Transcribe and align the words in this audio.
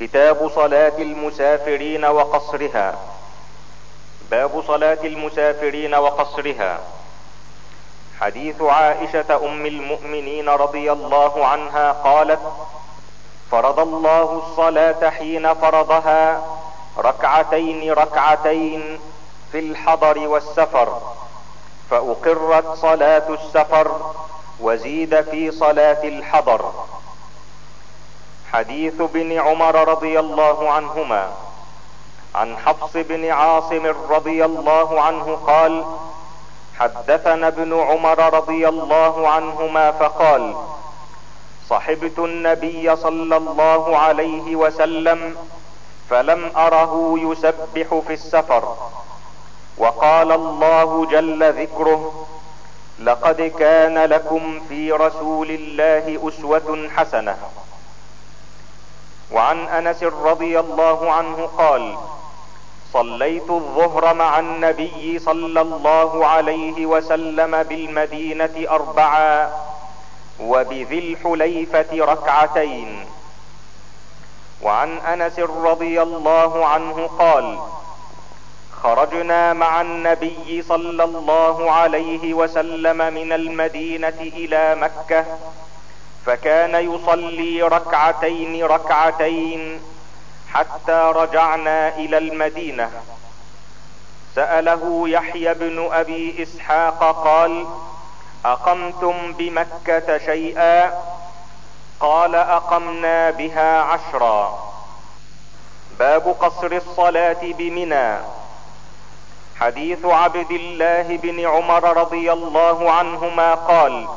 كتاب 0.00 0.50
صلاة 0.54 0.98
المسافرين 0.98 2.04
وقصرها. 2.04 2.98
باب 4.30 4.62
صلاة 4.66 4.98
المسافرين 5.04 5.94
وقصرها. 5.94 6.80
حديث 8.20 8.62
عائشة 8.62 9.44
أم 9.44 9.66
المؤمنين 9.66 10.48
رضي 10.48 10.92
الله 10.92 11.46
عنها 11.46 11.92
قالت 11.92 12.40
فرض 13.50 13.80
الله 13.80 14.42
الصلاة 14.46 15.10
حين 15.10 15.54
فرضها 15.54 16.44
ركعتين 16.98 17.92
ركعتين 17.92 19.00
في 19.52 19.58
الحضر 19.58 20.18
والسفر 20.18 21.00
فأقرت 21.90 22.74
صلاة 22.76 23.28
السفر 23.28 24.12
وزيد 24.60 25.20
في 25.20 25.50
صلاة 25.50 26.04
الحضر. 26.04 26.72
حديث 28.52 29.02
بن 29.02 29.32
عمر 29.38 29.88
رضي 29.88 30.20
الله 30.20 30.70
عنهما 30.70 31.30
عن 32.34 32.56
حفص 32.56 32.92
بن 32.94 33.30
عاصم 33.30 33.86
رضي 34.10 34.44
الله 34.44 35.00
عنه 35.00 35.36
قال 35.46 35.84
حدثنا 36.78 37.48
ابن 37.48 37.80
عمر 37.80 38.34
رضي 38.34 38.68
الله 38.68 39.28
عنهما 39.28 39.90
فقال 39.90 40.54
صحبت 41.68 42.18
النبي 42.18 42.96
صلى 42.96 43.36
الله 43.36 43.96
عليه 43.98 44.56
وسلم 44.56 45.36
فلم 46.10 46.50
أره 46.56 47.14
يسبح 47.18 47.98
في 48.06 48.12
السفر 48.12 48.76
وقال 49.78 50.32
الله 50.32 51.06
جل 51.06 51.52
ذكره 51.62 52.26
لقد 52.98 53.42
كان 53.58 53.98
لكم 53.98 54.60
في 54.68 54.92
رسول 54.92 55.50
الله 55.50 56.28
أسوة 56.28 56.88
حسنة. 56.96 57.36
وعن 59.32 59.68
أنس 59.68 60.02
رضي 60.02 60.60
الله 60.60 61.12
عنه 61.12 61.46
قال 61.58 61.96
صليت 62.92 63.50
الظهر 63.50 64.14
مع 64.14 64.38
النبي 64.38 65.18
صلى 65.18 65.60
الله 65.60 66.26
عليه 66.26 66.86
وسلم 66.86 67.62
بالمدينة 67.62 68.66
اربعا 68.70 69.50
وبذي 70.40 70.98
الحليفة 70.98 71.88
ركعتين. 71.92 73.06
وعن 74.62 74.98
أنس 74.98 75.38
رضي 75.38 76.02
الله 76.02 76.66
عنه 76.66 77.06
قال 77.18 77.58
خرجنا 78.82 79.52
مع 79.52 79.80
النبي 79.80 80.62
صلى 80.62 81.04
الله 81.04 81.70
عليه 81.70 82.34
وسلم 82.34 82.96
من 83.14 83.32
المدينة 83.32 84.20
إلى 84.20 84.74
مكة 84.74 85.24
فكان 86.26 86.74
يصلي 86.94 87.62
ركعتين 87.62 88.64
ركعتين 88.64 89.80
حتى 90.52 91.12
رجعنا 91.16 91.88
إلى 91.96 92.18
المدينة. 92.18 92.90
سأله 94.34 95.08
يحيى 95.08 95.54
بن 95.54 95.88
أبي 95.92 96.42
إسحاق 96.42 97.24
قال 97.24 97.66
أقمتم 98.44 99.32
بمكة 99.32 100.18
شيئا؟ 100.18 100.92
قال 102.00 102.34
أقمنا 102.34 103.30
بها 103.30 103.80
عشرا. 103.80 104.70
باب 105.98 106.36
قصر 106.40 106.72
الصلاة 106.72 107.42
بمنى. 107.42 108.16
حديث 109.60 110.04
عبد 110.04 110.50
الله 110.50 111.16
بن 111.16 111.46
عمر 111.46 111.96
رضي 111.96 112.32
الله 112.32 112.90
عنهما 112.92 113.54
قال 113.54 114.08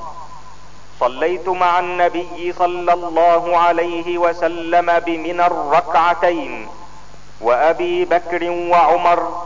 صليت 1.03 1.49
مع 1.49 1.79
النبي 1.79 2.53
صلى 2.59 2.93
الله 2.93 3.57
عليه 3.57 4.17
وسلم 4.17 4.99
بمنى 4.99 5.45
الركعتين 5.45 6.67
وأبي 7.41 8.05
بكر 8.05 8.49
وعمر 8.49 9.43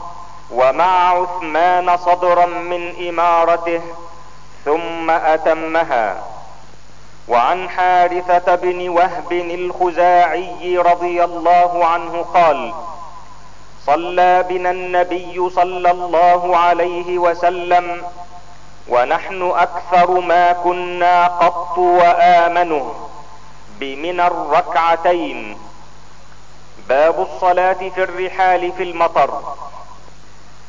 ومع 0.52 1.10
عثمان 1.10 1.98
صدرا 1.98 2.46
من 2.46 3.10
إمارته 3.10 3.82
ثم 4.66 5.10
أتمها. 5.12 6.24
وعن 7.28 7.70
حارثة 7.70 8.56
بن 8.56 8.90
وهب 8.90 9.32
الخزاعي 9.32 10.78
رضي 10.78 11.24
الله 11.24 11.86
عنه 11.86 12.26
قال 12.34 12.74
صلى 13.86 14.46
بنا 14.50 14.72
النبي 14.72 15.50
صلى 15.50 15.92
الله 15.92 16.58
عليه 16.58 17.18
وسلم 17.18 18.04
ونحن 18.90 19.52
أكثر 19.56 20.20
ما 20.20 20.52
كنا 20.52 21.28
قط 21.28 21.78
وامنه 21.78 22.94
بمن 23.80 24.20
الركعتين. 24.20 25.58
باب 26.90 27.22
الصلاة 27.22 27.90
في 27.96 28.04
الرحال 28.04 28.72
في 28.72 28.84
المطر. 28.84 29.44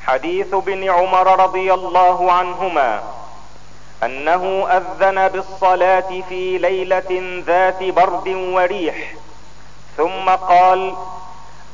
حديث 0.07 0.55
ابن 0.55 0.91
عمر 0.91 1.41
رضي 1.41 1.75
الله 1.75 2.33
عنهما 2.33 3.03
أنه 4.03 4.69
أذن 4.71 5.29
بالصلاة 5.29 6.23
في 6.29 6.59
ليلة 6.59 7.43
ذات 7.47 7.83
برد 7.83 8.29
وريح 8.29 9.15
ثم 9.97 10.31
قال 10.31 10.95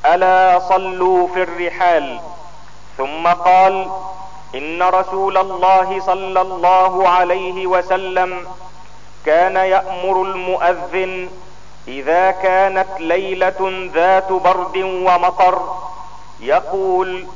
ألا 0.06 0.58
صلوا 0.68 1.28
في 1.28 1.42
الرحال. 1.42 2.20
ثم 2.98 3.26
قال 3.26 3.90
إن 4.54 4.82
رسول 4.82 5.36
الله 5.38 6.00
صلى 6.00 6.40
الله 6.40 7.08
عليه 7.08 7.66
وسلم 7.66 8.46
كان 9.26 9.56
يأمر 9.56 10.22
المؤذن 10.22 11.30
إذا 11.88 12.30
كانت 12.30 12.86
ليلة 13.00 13.88
ذات 13.94 14.32
برد 14.32 14.76
ومطر 14.76 15.62
يقول 16.40 17.26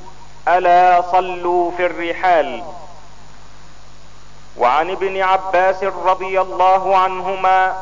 ألا 0.48 1.02
صلوا 1.12 1.70
في 1.70 1.86
الرحال؟ 1.86 2.62
وعن 4.58 4.90
ابن 4.90 5.20
عباس 5.22 5.84
رضي 5.84 6.40
الله 6.40 6.96
عنهما 6.96 7.76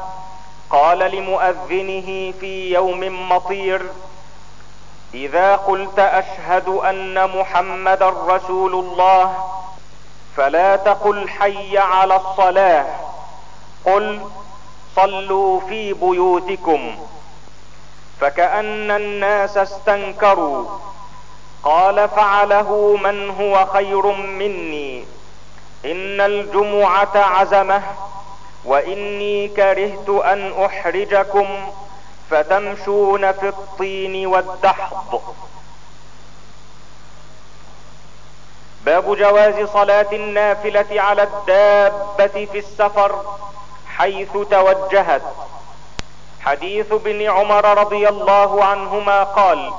قال 0.71 0.99
لمؤذنه 0.99 2.33
في 2.41 2.73
يوم 2.75 3.29
مطير 3.33 3.83
إذا 5.15 5.57
قلت 5.57 5.99
أشهد 5.99 6.69
أن 6.69 7.39
محمدا 7.39 8.09
رسول 8.09 8.75
الله 8.75 9.49
فلا 10.37 10.77
تقل 10.77 11.29
حي 11.29 11.79
على 11.79 12.17
الصلاة. 12.17 12.87
قل 13.85 14.21
صلوا 14.97 15.61
في 15.61 15.93
بيوتكم. 15.93 16.97
فكأن 18.21 18.91
الناس 18.91 19.57
استنكروا. 19.59 20.65
قال 21.63 22.09
فعله 22.09 22.99
من 23.03 23.31
هو 23.31 23.67
خير 23.67 24.07
مني. 24.13 25.05
إن 25.85 26.21
الجمعة 26.21 27.17
عزمة 27.17 27.83
وإني 28.65 29.49
كرهت 29.49 30.09
أن 30.09 30.65
أحرجكم. 30.65 31.47
فتمشون 32.31 33.33
في 33.33 33.49
الطين 33.49 34.27
والدحض. 34.27 35.21
باب 38.85 39.17
جواز 39.17 39.69
صلاة 39.69 40.07
النافلة 40.13 41.01
على 41.01 41.23
الدابة 41.23 42.49
في 42.53 42.59
السفر 42.59 43.25
حيث 43.97 44.33
توجهت. 44.51 45.23
حديث 46.41 46.93
ابن 46.93 47.31
عمر 47.31 47.79
رضي 47.79 48.09
الله 48.09 48.65
عنهما 48.65 49.25
قال 49.25 49.73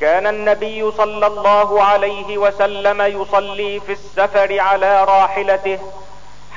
كان 0.00 0.26
النبي 0.26 0.92
صلى 0.92 1.26
الله 1.26 1.82
عليه 1.82 2.38
وسلم 2.38 3.02
يصلي 3.02 3.80
في 3.80 3.92
السفر 3.92 4.60
على 4.60 5.04
راحلته 5.04 5.78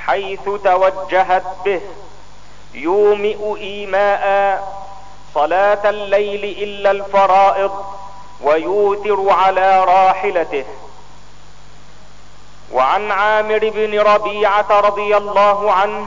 حيث 0.06 0.44
توجهت 0.64 1.44
به. 1.64 1.80
يومئ 2.74 3.56
إيماء 3.56 4.84
صلاة 5.34 5.90
الليل 5.90 6.44
إلا 6.44 6.90
الفرائض 6.90 7.84
ويوتر 8.42 9.30
على 9.30 9.84
راحلته. 9.84 10.64
وعن 12.72 13.10
عامر 13.10 13.58
بن 13.58 14.00
ربيعة 14.00 14.80
رضي 14.80 15.16
الله 15.16 15.72
عنه 15.72 16.06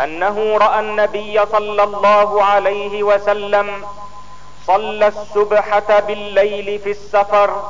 أنه 0.00 0.56
رأى 0.56 0.80
النبي 0.80 1.46
صلى 1.46 1.82
الله 1.82 2.44
عليه 2.44 3.02
وسلم 3.02 3.84
صلى 4.66 5.06
السبحة 5.06 6.00
بالليل 6.00 6.78
في 6.78 6.90
السفر 6.90 7.62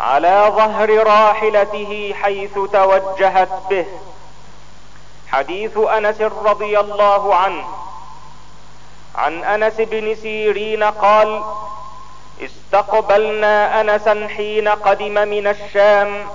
على 0.00 0.52
ظهر 0.56 1.06
راحلته 1.06 2.14
حيث 2.22 2.54
توجهت 2.72 3.48
به. 3.70 3.86
حديث 5.28 5.78
أنس 5.78 6.20
رضي 6.20 6.80
الله 6.80 7.34
عنه 7.34 7.64
عن 9.14 9.44
أنس 9.44 9.74
بن 9.80 10.14
سيرين 10.14 10.82
قال 10.82 11.42
استقبلنا 12.42 13.80
انسا 13.80 14.28
حين 14.36 14.68
قدم 14.68 15.28
من 15.28 15.46
الشام 15.46 16.26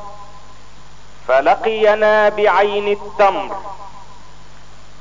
فلقينا 1.28 2.30
بعين 2.30 2.88
التمر 2.88 3.56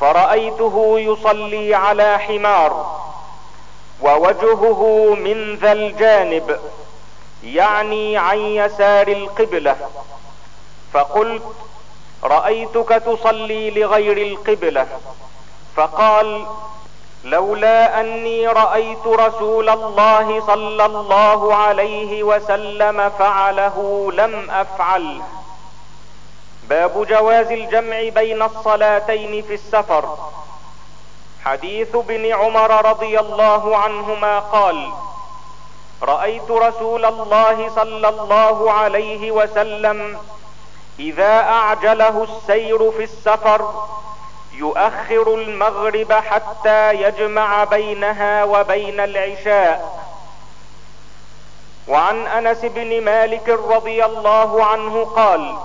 فرأيته 0.00 0.94
يصلي 0.98 1.74
على 1.74 2.18
حمار 2.18 3.00
ووجهه 4.02 5.14
من 5.14 5.56
ذا 5.56 5.72
الجانب 5.72 6.60
يعني 7.44 8.16
عن 8.16 8.38
يسار 8.38 9.08
القبلة 9.08 9.76
فقلت 10.92 11.42
رأيتك 12.24 12.88
تصلي 12.88 13.70
لغير 13.70 14.16
القبلة 14.16 14.86
فقال 15.76 16.46
لولا 17.24 18.00
أني 18.00 18.46
رأيت 18.48 19.06
رسول 19.06 19.68
الله 19.68 20.46
صلى 20.46 20.86
الله 20.86 21.54
عليه 21.54 22.22
وسلم 22.22 23.10
فعله 23.18 24.08
لم 24.12 24.50
افعله 24.50 25.22
باب 26.68 27.06
جواز 27.06 27.50
الجمع 27.52 28.08
بين 28.08 28.42
الصلاتين 28.42 29.42
في 29.42 29.54
السفر. 29.54 30.18
حديث 31.44 31.94
ابن 31.94 32.32
عمر 32.32 32.86
رضي 32.90 33.20
الله 33.20 33.76
عنهما 33.76 34.38
قال 34.38 34.92
رأيت 36.02 36.50
رسول 36.50 37.04
الله 37.04 37.70
صلى 37.76 38.08
الله 38.08 38.72
عليه 38.72 39.30
وسلم 39.30 40.18
إذا 40.98 41.40
أعجله 41.40 42.24
السير 42.24 42.90
في 42.90 43.04
السفر 43.04 43.86
يؤخر 44.56 45.34
المغرب 45.34 46.12
حتى 46.12 46.92
يجمع 46.92 47.64
بينها 47.64 48.44
وبين 48.44 49.00
العشاء. 49.00 50.06
وعن 51.88 52.26
أنس 52.26 52.64
بن 52.64 53.04
مالك 53.04 53.48
رضي 53.48 54.04
الله 54.04 54.64
عنه 54.64 55.04
قال 55.04 55.56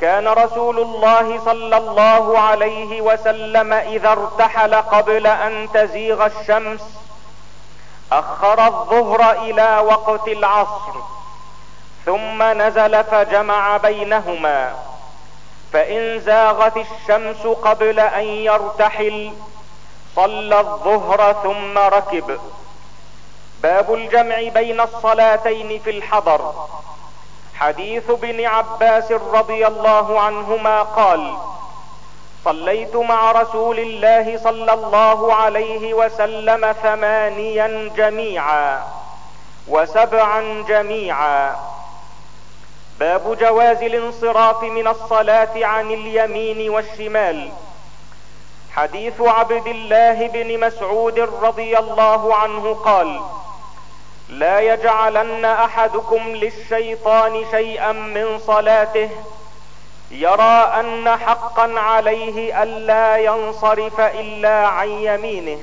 كان 0.00 0.28
رسول 0.28 0.78
الله 0.78 1.40
صلى 1.44 1.76
الله 1.76 2.38
عليه 2.38 3.00
وسلم 3.00 3.72
إذا 3.72 4.12
ارتحل 4.12 4.74
قبل 4.74 5.26
أن 5.26 5.68
تزيغ 5.74 6.26
الشمس 6.26 6.80
أخر 8.12 8.66
الظهر 8.66 9.32
إلى 9.32 9.78
وقت 9.78 10.28
العصر 10.28 10.94
ثم 12.06 12.42
نزل 12.42 13.04
فجمع 13.04 13.76
بينهما. 13.76 14.89
فإن 15.72 16.20
زاغت 16.20 16.76
الشمس 16.76 17.46
قبل 17.46 18.00
أن 18.00 18.24
يرتحل 18.24 19.32
صلى 20.16 20.60
الظهر 20.60 21.36
ثم 21.42 21.78
ركب. 21.78 22.40
باب 23.62 23.94
الجمع 23.94 24.42
بين 24.48 24.80
الصلاتين 24.80 25.80
في 25.84 25.90
الحضر. 25.90 26.54
حديث 27.54 28.10
ابن 28.10 28.44
عباس 28.44 29.12
رضي 29.12 29.66
الله 29.66 30.20
عنهما 30.20 30.82
قال 30.82 31.34
صليت 32.44 32.96
مع 32.96 33.32
رسول 33.32 33.78
الله 33.78 34.38
صلى 34.44 34.72
الله 34.72 35.34
عليه 35.34 35.94
وسلم 35.94 36.72
ثمانيا 36.72 37.90
جميعا 37.96 38.82
وسبعا 39.68 40.64
جميعا. 40.68 41.56
باب 43.00 43.38
جواز 43.38 43.82
الانصراف 43.82 44.62
من 44.62 44.88
الصلاة 44.88 45.66
عن 45.66 45.90
اليمين 45.90 46.70
والشمال. 46.70 47.50
حديث 48.72 49.20
عبد 49.20 49.66
الله 49.66 50.28
بن 50.28 50.60
مسعود 50.60 51.20
رضي 51.20 51.78
الله 51.78 52.34
عنه 52.34 52.74
قال 52.74 53.20
لا 54.28 54.60
يجعلن 54.60 55.44
أحدكم 55.44 56.28
للشيطان 56.28 57.44
شيئا 57.50 57.92
من 57.92 58.38
صلاته 58.38 59.10
يرى 60.10 60.72
أن 60.80 61.16
حقا 61.16 61.80
عليه 61.80 62.62
الا 62.62 63.16
ينصرف 63.16 64.00
إلا 64.00 64.66
عن 64.66 64.88
يمينه. 64.88 65.58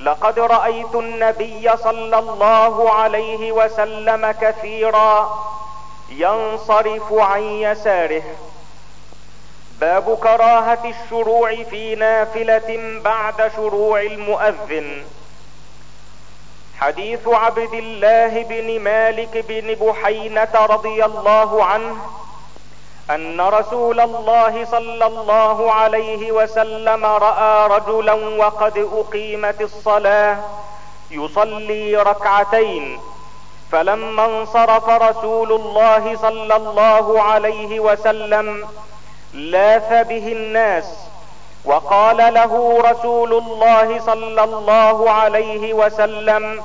لقد 0.00 0.38
رأيت 0.38 0.94
النبي 0.94 1.76
صلى 1.76 2.18
الله 2.18 2.92
عليه 2.92 3.52
وسلم 3.52 4.30
كثيرا 4.30 5.44
ينصرف 6.10 7.12
عن 7.12 7.42
يساره. 7.42 8.22
باب 9.80 10.18
كراهة 10.22 10.90
الشروع 10.90 11.54
في 11.62 11.94
نافلة 11.94 13.00
بعد 13.04 13.52
شروع 13.56 14.00
المؤذن. 14.00 15.04
حديث 16.80 17.28
عبد 17.28 17.74
الله 17.74 18.42
بن 18.42 18.80
مالك 18.80 19.44
بن 19.48 19.86
بحينة 19.86 20.48
رضي 20.54 21.04
الله 21.04 21.64
عنه 21.64 21.96
أن 23.10 23.40
رسول 23.40 24.00
الله 24.00 24.64
صلى 24.64 25.06
الله 25.06 25.72
عليه 25.72 26.32
وسلم 26.32 27.04
رأى 27.04 27.68
رجلا 27.68 28.12
وقد 28.12 28.88
أقيمت 28.92 29.60
الصلاة 29.60 30.38
يصلي 31.10 31.96
ركعتين 31.96 33.00
فلما 33.72 34.24
انصرف 34.24 34.88
رسول 34.88 35.52
الله 35.52 36.16
صلى 36.16 36.56
الله 36.56 37.22
عليه 37.22 37.80
وسلم 37.80 38.68
لاث 39.32 40.06
به 40.06 40.32
الناس 40.32 40.84
وقال 41.64 42.34
له 42.34 42.82
رسول 42.90 43.32
الله 43.32 44.00
صلى 44.06 44.44
الله 44.44 45.10
عليه 45.10 45.74
وسلم 45.74 46.64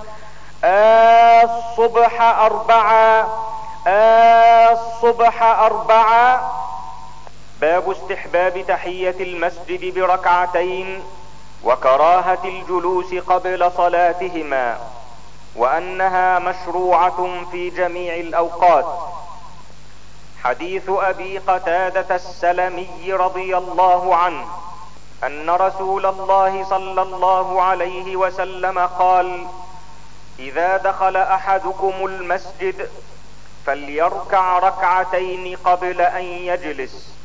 الصبح 0.63 2.21
اربعا 2.21 3.27
الصبح 4.71 5.43
اربعا 5.43 6.51
باب 7.61 7.91
استحباب 7.91 8.65
تحية 8.67 9.15
المسجد 9.19 9.93
بركعتين 9.93 11.03
وكراهة 11.63 12.37
الجلوس 12.45 13.13
قبل 13.13 13.71
صلاتهما. 13.77 14.77
وأنها 15.55 16.39
مشروعة 16.39 17.45
في 17.51 17.69
جميع 17.69 18.15
الأوقات. 18.15 18.85
حديث 20.43 20.83
أبي 20.89 21.37
قتادة 21.37 22.15
السلمي 22.15 23.13
رضي 23.13 23.57
الله 23.57 24.15
عنه 24.15 24.45
أن 25.23 25.49
رسول 25.49 26.05
الله 26.05 26.63
صلى 26.63 27.01
الله 27.01 27.61
عليه 27.61 28.15
وسلم 28.15 28.79
قال 28.79 29.47
إذا 30.39 30.77
دخل 30.77 31.17
أحدكم 31.17 31.93
المسجد 32.05 32.89
فليركع 33.65 34.59
ركعتين 34.59 35.57
قبل 35.63 36.01
أن 36.01 36.23
يجلس. 36.23 37.15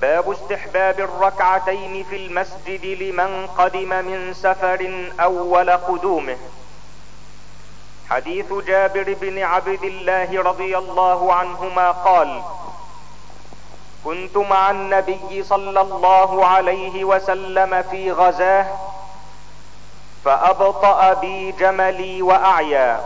باب 0.00 0.30
استحباب 0.30 1.00
الركعتين 1.00 2.04
في 2.04 2.16
المسجد 2.16 2.84
لمن 3.02 3.46
قدم 3.46 3.88
من 3.88 4.34
سفر 4.34 5.10
أول 5.20 5.70
قدومه. 5.70 6.36
حديث 8.10 8.52
جابر 8.52 9.14
بن 9.20 9.42
عبد 9.42 9.82
الله 9.84 10.42
رضي 10.42 10.78
الله 10.78 11.34
عنهما 11.34 11.90
قال 11.90 12.42
كنت 14.04 14.36
مع 14.36 14.70
النبي 14.70 15.42
صلى 15.42 15.80
الله 15.80 16.46
عليه 16.46 17.04
وسلم 17.04 17.82
في 17.82 18.12
غزاة 18.12 18.66
فأبطأ 20.24 21.12
بي 21.12 21.52
جملي 21.52 22.22
وأعيا 22.22 23.00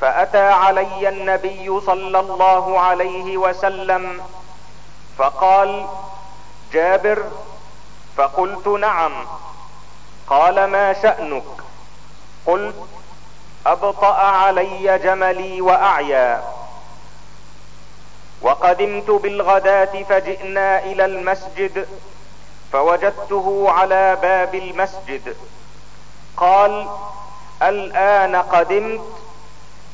فأتى 0.00 0.48
علي 0.48 1.08
النبي 1.08 1.80
صلى 1.80 2.20
الله 2.20 2.80
عليه 2.80 3.36
وسلم 3.36 4.22
فقال 5.18 5.86
جابر 6.72 7.22
فقلت 8.16 8.66
نعم 8.68 9.12
قال 10.26 10.64
ما 10.64 10.92
شأنك؟ 10.92 11.44
قلت 12.46 12.74
أبطأ 13.66 14.14
علي 14.14 14.98
جملي 14.98 15.60
وأعيا. 15.60 16.44
وقدمت 18.42 19.10
بالغداة 19.10 20.02
فجئنا 20.02 20.84
إلى 20.84 21.04
المسجد 21.04 21.88
فوجدته 22.72 23.66
على 23.68 24.16
باب 24.22 24.54
المسجد. 24.54 25.36
قال 26.36 26.88
الآن 27.62 28.36
قدمت؟ 28.36 29.00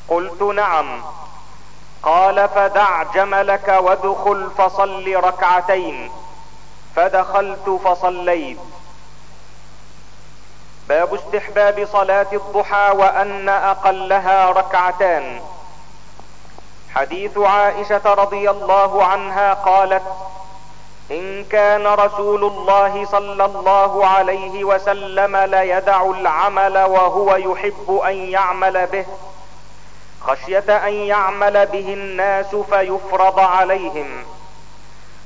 قلت 0.07 0.41
نعم. 0.41 1.01
قال 2.03 2.49
فدع 2.49 3.03
جملك 3.03 3.67
وادخل 3.67 4.49
فصل 4.57 5.15
ركعتين. 5.15 6.11
فدخلت 6.95 7.79
فصليت. 7.85 8.59
باب 10.91 11.13
استحباب 11.13 11.87
صلاة 11.91 12.27
الضحى 12.33 12.91
وأن 12.95 13.49
أقلها 13.49 14.51
ركعتان. 14.51 15.41
حديث 16.95 17.37
عائشة 17.37 18.13
رضي 18.13 18.49
الله 18.49 19.05
عنها 19.05 19.53
قالت 19.53 20.03
إن 21.11 21.43
كان 21.43 21.87
رسول 21.87 22.43
الله 22.43 23.05
صلى 23.05 23.45
الله 23.45 24.05
عليه 24.07 24.63
وسلم 24.63 25.37
ليدع 25.37 26.05
العمل 26.05 26.77
وهو 26.77 27.35
يحب 27.35 28.01
أن 28.05 28.15
يعمل 28.15 28.87
به 28.87 29.05
خشية 30.21 30.87
أن 30.87 30.93
يعمل 30.93 31.65
به 31.65 31.93
الناس 31.93 32.55
فيفرض 32.55 33.39
عليهم. 33.39 34.23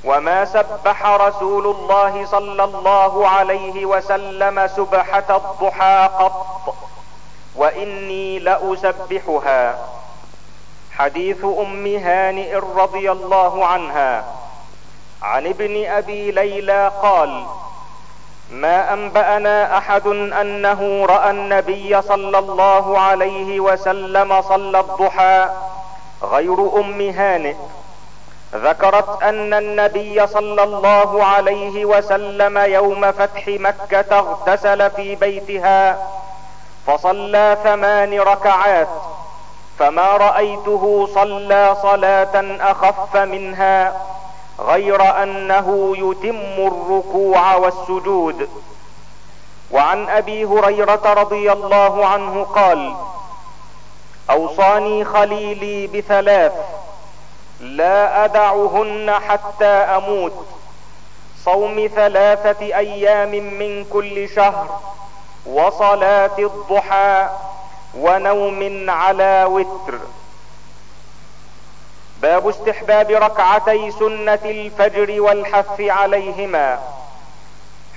وما 0.06 0.44
سبح 0.44 1.06
رسول 1.06 1.66
الله 1.66 2.26
صلى 2.26 2.64
الله 2.64 3.28
عليه 3.28 3.86
وسلم 3.86 4.66
سبحة 4.66 5.28
الضحى 5.30 6.08
قط 6.18 6.74
واني 7.56 8.38
لاسبحها. 8.38 9.78
حديث 10.98 11.44
ام 11.44 11.86
هانئ 11.86 12.54
رضي 12.54 13.12
الله 13.12 13.66
عنها. 13.66 14.24
عن 15.22 15.46
ابن 15.46 15.86
ابي 15.86 16.30
ليلى 16.30 16.92
قال 17.02 17.46
ما 18.50 18.92
انبانا 18.92 19.78
احد 19.78 20.06
انه 20.06 21.06
راى 21.06 21.30
النبي 21.30 22.02
صلى 22.02 22.38
الله 22.38 22.98
عليه 22.98 23.60
وسلم 23.60 24.42
صلى 24.42 24.80
الضحى 24.80 25.48
غير 26.22 26.80
ام 26.80 27.00
هانئ. 27.00 27.54
ذكرت 28.54 29.22
أن 29.22 29.54
النبي 29.54 30.26
صلى 30.26 30.62
الله 30.62 31.24
عليه 31.24 31.84
وسلم 31.84 32.58
يوم 32.58 33.12
فتح 33.12 33.48
مكة 33.48 34.18
اغتسل 34.18 34.90
في 34.90 35.14
بيتها 35.14 36.08
فصلى 36.86 37.58
ثمان 37.64 38.20
ركعات 38.20 38.88
فما 39.78 40.16
رأيته 40.16 41.08
صلى 41.14 41.76
صلاة 41.82 42.56
أخف 42.60 43.16
منها 43.16 44.02
غير 44.60 45.22
أنه 45.22 45.96
يتم 45.96 46.66
الركوع 46.66 47.54
والسجود. 47.54 48.48
وعن 49.70 50.08
أبي 50.08 50.44
هريرة 50.44 51.12
رضي 51.12 51.52
الله 51.52 52.06
عنه 52.06 52.44
قال 52.44 52.94
أوصاني 54.30 55.04
خليلي 55.04 55.86
بثلاث 55.86 56.52
لا 57.60 58.24
أدعهن 58.24 59.20
حتى 59.28 59.64
أموت. 59.66 60.46
صوم 61.44 61.90
ثلاثة 61.94 62.66
أيام 62.66 63.30
من 63.30 63.84
كل 63.84 64.28
شهر 64.28 64.80
وصلاة 65.46 66.38
الضحى 66.38 67.28
ونوم 67.94 68.90
على 68.90 69.44
وتر. 69.44 69.98
باب 72.22 72.48
استحباب 72.48 73.10
ركعتي 73.10 73.90
سنة 73.90 74.38
الفجر 74.44 75.20
والحث 75.20 75.80
عليهما. 75.80 76.78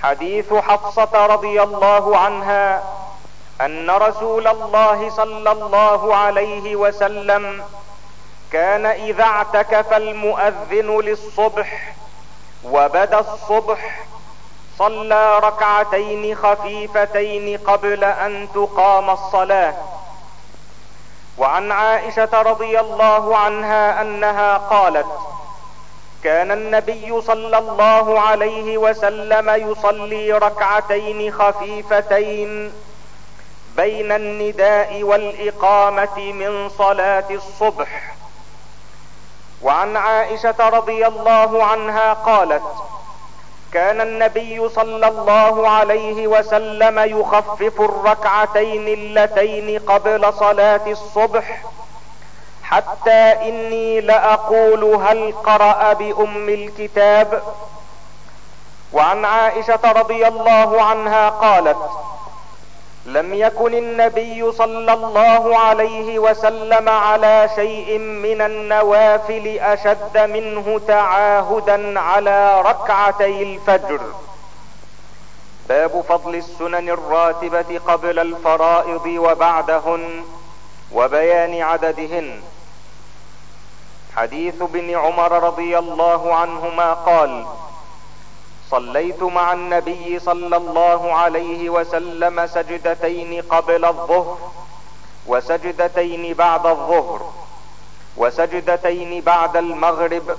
حديث 0.02 0.54
حفصة 0.54 1.26
رضي 1.26 1.62
الله 1.62 2.18
عنها 2.18 2.82
أن 3.60 3.90
رسول 3.90 4.48
الله 4.48 5.10
صلى 5.10 5.52
الله 5.52 6.16
عليه 6.16 6.76
وسلم 6.76 7.64
كان 8.52 8.86
إذا 8.86 9.24
اعتكف 9.24 9.92
المؤذن 9.92 11.00
للصبح 11.00 11.94
وبدأ 12.64 13.20
الصبح 13.20 14.00
صلى 14.78 15.38
ركعتين 15.38 16.34
خفيفتين 16.34 17.58
قبل 17.58 18.04
أن 18.04 18.48
تقام 18.54 19.10
الصلاة. 19.10 19.74
وعن 21.38 21.72
عائشة 21.72 22.42
رضي 22.42 22.80
الله 22.80 23.36
عنها 23.36 24.02
أنها 24.02 24.56
قالت 24.56 25.06
كان 26.24 26.50
النبي 26.50 27.20
صلى 27.20 27.58
الله 27.58 28.20
عليه 28.20 28.78
وسلم 28.78 29.70
يصلي 29.70 30.32
ركعتين 30.32 31.32
خفيفتين 31.32 32.72
بين 33.76 34.12
النداء 34.12 35.02
والإقامة 35.02 36.32
من 36.32 36.68
صلاة 36.68 37.24
الصبح. 37.30 38.14
وعن 39.62 39.96
عائشة 39.96 40.54
رضي 40.68 41.06
الله 41.06 41.64
عنها 41.64 42.12
قالت 42.12 42.62
كان 43.72 44.00
النبي 44.00 44.68
صلى 44.68 45.08
الله 45.08 45.68
عليه 45.68 46.26
وسلم 46.26 46.98
يخفف 46.98 47.80
الركعتين 47.80 48.88
اللتين 48.88 49.78
قبل 49.78 50.32
صلاة 50.34 50.80
الصبح 50.86 51.62
حتى 52.62 53.32
إني 53.48 54.00
لأقول 54.00 54.84
هل 54.84 55.34
قرأ 55.44 55.92
بأم 55.92 56.48
الكتاب؟ 56.48 57.42
وعن 58.92 59.24
عائشة 59.24 59.80
رضي 59.92 60.26
الله 60.28 60.82
عنها 60.82 61.28
قالت 61.28 61.76
لم 63.12 63.34
يكن 63.34 63.74
النبي 63.74 64.52
صلى 64.52 64.92
الله 64.92 65.58
عليه 65.58 66.18
وسلم 66.18 66.88
على 66.88 67.50
شيء 67.54 67.98
من 67.98 68.40
النوافل 68.40 69.58
أشد 69.58 70.18
منه 70.18 70.80
تعاهدا 70.88 72.00
على 72.00 72.60
ركعتي 72.60 73.42
الفجر. 73.42 74.00
باب 75.68 76.04
فضل 76.08 76.34
السنن 76.34 76.88
الراتبة 76.88 77.80
قبل 77.88 78.18
الفرائض 78.18 79.06
وبعدهن 79.06 80.24
وبيان 80.92 81.62
عددهن. 81.62 82.40
حديث 84.16 84.62
ابن 84.62 84.96
عمر 84.96 85.32
رضي 85.42 85.78
الله 85.78 86.34
عنهما 86.34 86.92
قال 86.92 87.46
صليت 88.70 89.22
مع 89.22 89.52
النبي 89.52 90.18
صلى 90.18 90.56
الله 90.56 91.12
عليه 91.14 91.70
وسلم 91.70 92.46
سجدتين 92.46 93.42
قبل 93.42 93.84
الظهر 93.84 94.38
وسجدتين 95.26 96.34
بعد 96.34 96.66
الظهر 96.66 97.32
وسجدتين 98.16 99.20
بعد 99.20 99.56
المغرب 99.56 100.36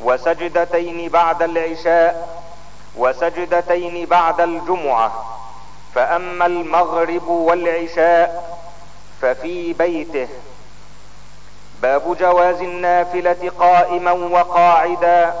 وسجدتين 0.00 1.08
بعد 1.08 1.42
العشاء 1.42 2.38
وسجدتين 2.96 4.06
بعد 4.06 4.40
الجمعة 4.40 5.24
فأما 5.94 6.46
المغرب 6.46 7.28
والعشاء 7.28 8.58
ففي 9.22 9.72
بيته 9.72 10.28
باب 11.82 12.16
جواز 12.20 12.60
النافلة 12.60 13.52
قائما 13.58 14.12
وقاعدا 14.12 15.34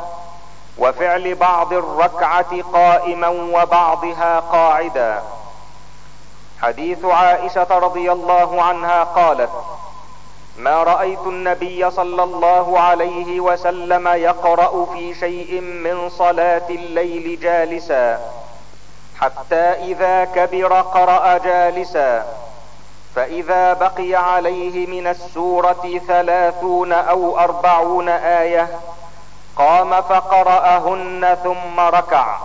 وفعل 0.78 1.34
بعض 1.34 1.72
الركعة 1.72 2.62
قائما 2.72 3.28
وبعضها 3.28 4.40
قاعدا. 4.40 5.22
حديث 6.62 7.04
عائشة 7.04 7.66
رضي 7.70 8.12
الله 8.12 8.62
عنها 8.62 9.04
قالت 9.04 9.50
ما 10.58 10.82
رأيت 10.82 11.26
النبي 11.26 11.90
صلى 11.90 12.22
الله 12.22 12.80
عليه 12.80 13.40
وسلم 13.40 14.08
يقرأ 14.08 14.86
في 14.92 15.14
شيء 15.14 15.60
من 15.60 16.10
صلاة 16.10 16.68
الليل 16.70 17.40
جالسا 17.40 18.20
حتى 19.20 19.64
إذا 19.64 20.24
كبر 20.24 20.80
قرأ 20.80 21.38
جالسا. 21.38 22.26
فإذا 23.14 23.72
بقي 23.72 24.14
عليه 24.14 24.86
من 24.86 25.06
السورة 25.06 26.00
ثلاثون 26.08 26.92
أو 26.92 27.38
أربعون 27.38 28.08
آية 28.08 28.68
قام 29.56 30.02
فقرأهن 30.02 31.36
ثم 31.44 31.80
ركع. 31.80 32.38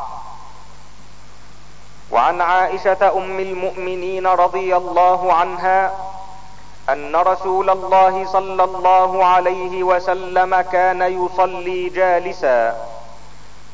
وعن 2.12 2.42
عائشة 2.42 3.18
أم 3.18 3.40
المؤمنين 3.40 4.28
رضي 4.28 4.78
الله 4.78 5.34
عنها 5.34 5.92
أن 6.90 7.16
رسول 7.16 7.70
الله 7.70 8.26
صلى 8.26 8.64
الله 8.64 9.26
عليه 9.26 9.84
وسلم 9.84 10.62
كان 10.62 11.02
يصلي 11.02 11.90
جالسا 11.90 12.76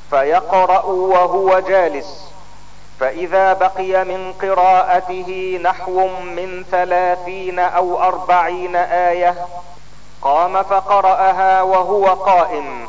فيقرأ 0.10 0.86
وهو 0.86 1.60
جالس. 1.60 2.32
فإذا 3.00 3.54
بقي 3.54 4.04
من 4.04 4.34
قراءته 4.42 5.60
نحو 5.64 6.08
من 6.08 6.64
ثلاثين 6.72 7.60
أو 7.60 8.04
أربعين 8.04 8.76
آية 8.76 9.36
قام 10.22 10.64
فقرأها 10.64 11.62
وهو 11.62 12.06
قائم. 12.06 12.88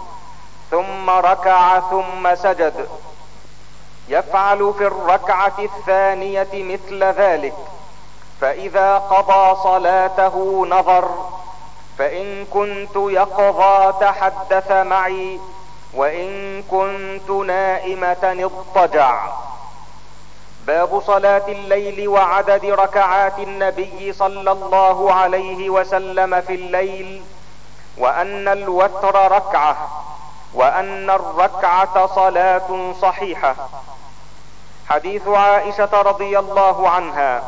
ثم 0.70 1.10
ركع 1.10 1.80
ثم 1.80 2.34
سجد. 2.34 2.88
يفعل 4.08 4.74
في 4.78 4.86
الركعة 4.86 5.58
الثانية 5.58 6.48
مثل 6.54 7.04
ذلك. 7.04 7.54
فإذا 8.40 8.98
قضى 8.98 9.62
صلاته 9.62 10.66
نظر 10.66 11.08
فإن 11.98 12.44
كنت 12.44 12.96
يقظى 12.96 13.92
تحدث 14.00 14.70
معي 14.70 15.40
وإن 15.94 16.62
كنت 16.62 17.30
نائمة 17.30 18.50
اضطجع. 18.50 19.26
باب 20.66 21.02
صلاة 21.06 21.42
الليل 21.48 22.08
وعدد 22.08 22.64
ركعات 22.64 23.38
النبي 23.38 24.12
صلى 24.12 24.52
الله 24.52 25.12
عليه 25.12 25.70
وسلم 25.70 26.40
في 26.40 26.54
الليل 26.54 27.22
وأن 27.98 28.48
الوتر 28.48 29.32
ركعة. 29.32 29.76
وأن 30.56 31.10
الركعة 31.10 32.06
صلاة 32.06 32.92
صحيحة. 33.02 33.56
حديث 34.88 35.28
عائشة 35.28 36.02
رضي 36.02 36.38
الله 36.38 36.88
عنها. 36.88 37.42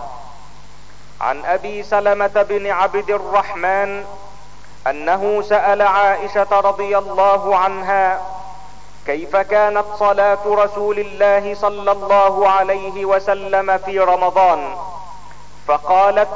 عن 1.20 1.44
أبي 1.44 1.82
سلمة 1.82 2.46
بن 2.48 2.70
عبد 2.70 3.10
الرحمن 3.10 4.04
أنه 4.86 5.42
سأل 5.42 5.82
عائشة 5.82 6.60
رضي 6.60 6.98
الله 6.98 7.56
عنها 7.56 8.20
كيف 9.06 9.36
كانت 9.36 9.84
صلاة 9.98 10.38
رسول 10.46 10.98
الله 10.98 11.54
صلى 11.54 11.92
الله 11.92 12.48
عليه 12.48 13.04
وسلم 13.04 13.78
في 13.78 13.98
رمضان؟ 13.98 14.76
فقالت 15.66 16.28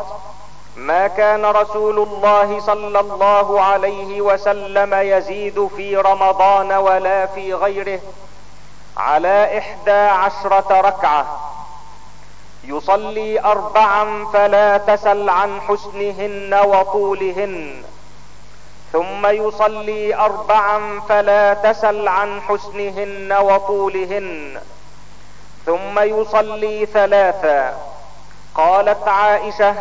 ما 0.76 1.06
كان 1.06 1.46
رسول 1.46 1.98
الله 1.98 2.60
صلى 2.60 3.00
الله 3.00 3.62
عليه 3.62 4.20
وسلم 4.20 4.94
يزيد 4.94 5.68
في 5.76 5.96
رمضان 5.96 6.72
ولا 6.72 7.26
في 7.26 7.54
غيره 7.54 8.00
على 8.96 9.58
إحدى 9.58 9.90
عشرة 9.90 10.80
ركعة. 10.80 11.40
يصلي 12.64 13.40
اربعا 13.40 14.26
فلا 14.32 14.78
تسل 14.78 15.30
عن 15.30 15.60
حسنهن 15.60 16.60
وطولهن. 16.64 17.84
ثم 18.92 19.26
يصلي 19.26 20.14
اربعا 20.14 21.00
فلا 21.08 21.54
تسل 21.54 22.08
عن 22.08 22.40
حسنهن 22.40 23.32
وطولهن. 23.32 24.60
ثم 25.66 25.98
يصلي 25.98 26.86
ثلاثا. 26.86 27.78
قالت 28.54 29.08
عائشة 29.08 29.74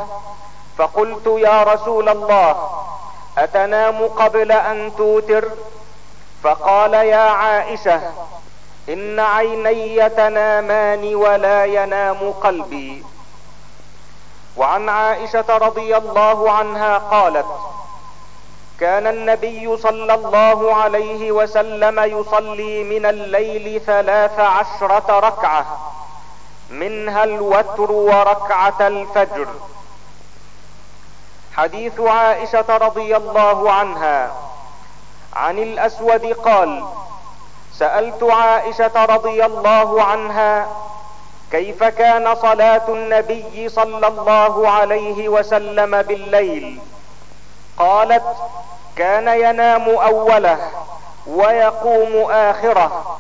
فقلت 0.82 1.28
يا 1.28 1.64
رسول 1.64 2.10
الله 2.10 2.70
أتنام 3.38 4.08
قبل 4.08 4.52
أن 4.52 4.92
توتر؟ 4.98 5.50
فقال 6.44 6.94
يا 6.94 7.30
عائشة 7.30 8.02
إن 8.90 9.20
عيني 9.20 10.10
تنامان 10.10 11.16
ولا 11.16 11.66
ينام 11.66 12.32
قلبي. 12.32 13.06
وعن 14.58 14.90
عائشة 14.90 15.58
رضي 15.58 15.98
الله 15.98 16.52
عنها 16.52 16.98
قالت 16.98 17.46
كان 18.80 19.08
النبي 19.08 19.78
صلى 19.78 20.14
الله 20.14 20.76
عليه 20.76 21.32
وسلم 21.32 22.00
يصلي 22.00 22.84
من 22.84 23.06
الليل 23.06 23.82
ثلاث 23.86 24.40
عشرة 24.40 25.20
ركعة 25.20 25.66
منها 26.70 27.24
الوتر 27.24 27.92
وركعة 27.92 28.88
الفجر. 28.88 29.48
حديث 31.58 32.00
عائشة 32.00 32.78
رضي 32.78 33.16
الله 33.18 33.72
عنها 33.72 34.32
عن 35.34 35.60
الأسود 35.60 36.26
قال 36.26 36.84
سألت 37.74 38.24
عائشة 38.24 39.06
رضي 39.06 39.46
الله 39.46 40.04
عنها 40.04 40.68
كيف 41.52 41.84
كان 41.84 42.36
صلاة 42.36 42.82
النبي 42.90 43.70
صلى 43.70 44.08
الله 44.08 44.70
عليه 44.70 45.30
وسلم 45.30 46.02
بالليل؟ 46.02 46.80
قالت 47.78 48.24
كان 48.96 49.28
ينام 49.28 49.90
أوله 49.90 50.58
ويقوم 51.28 52.32
آخره 52.32 53.18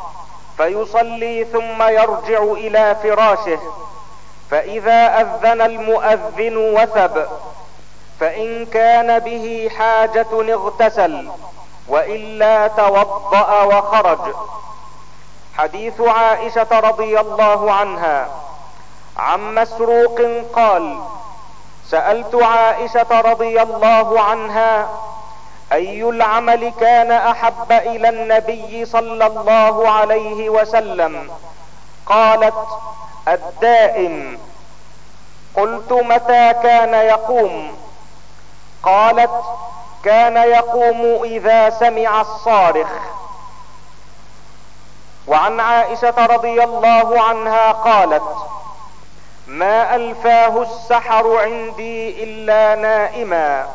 فيصلي 0.58 1.44
ثم 1.46 1.84
يرجع 1.84 2.44
إلى 2.44 2.96
فراشه 3.04 3.60
فإذا 4.52 5.22
أذن 5.22 5.62
المؤذن 5.62 6.58
وثب 6.58 7.28
فإن 8.22 8.66
كان 8.66 9.20
به 9.20 9.72
حاجة 9.78 10.28
اغتسل 10.32 11.30
وإلا 11.88 12.68
توضأ 12.68 13.64
وخرج. 13.64 14.36
حديث 15.58 16.02
عائشة 16.02 16.80
رضي 16.80 17.20
الله 17.20 17.72
عنها. 17.72 18.28
عن 19.18 19.56
مسروق 19.56 20.22
قال 20.54 21.00
سألت 21.88 22.36
عائشة 22.36 23.22
رضي 23.22 23.62
الله 23.62 24.22
عنها 24.22 24.90
أي 25.74 26.04
العمل 26.04 26.72
كان 26.80 27.12
أحب 27.12 27.72
إلى 27.72 28.10
النبي 28.10 28.86
صلى 28.86 29.28
الله 29.28 29.90
عليه 29.90 30.50
وسلم؟ 30.50 31.32
قالت 32.06 32.68
الدائم. 33.28 34.40
قلت 35.56 35.94
متى 35.94 36.54
كان 36.54 36.94
يقوم؟ 36.94 37.72
قالت 38.84 39.32
كان 40.04 40.38
يقوم 40.38 41.24
إذا 41.24 41.70
سمع 41.70 42.22
الصارخ. 42.22 42.90
وعن 45.28 45.60
عائشة 45.60 46.26
رضي 46.26 46.64
الله 46.64 47.22
عنها 47.22 47.72
قالت 47.72 48.24
ما 49.48 49.96
ألفاه 49.96 50.62
السحر 50.62 51.38
عندي 51.38 52.24
إلا 52.24 52.82
نائما. 52.82 53.68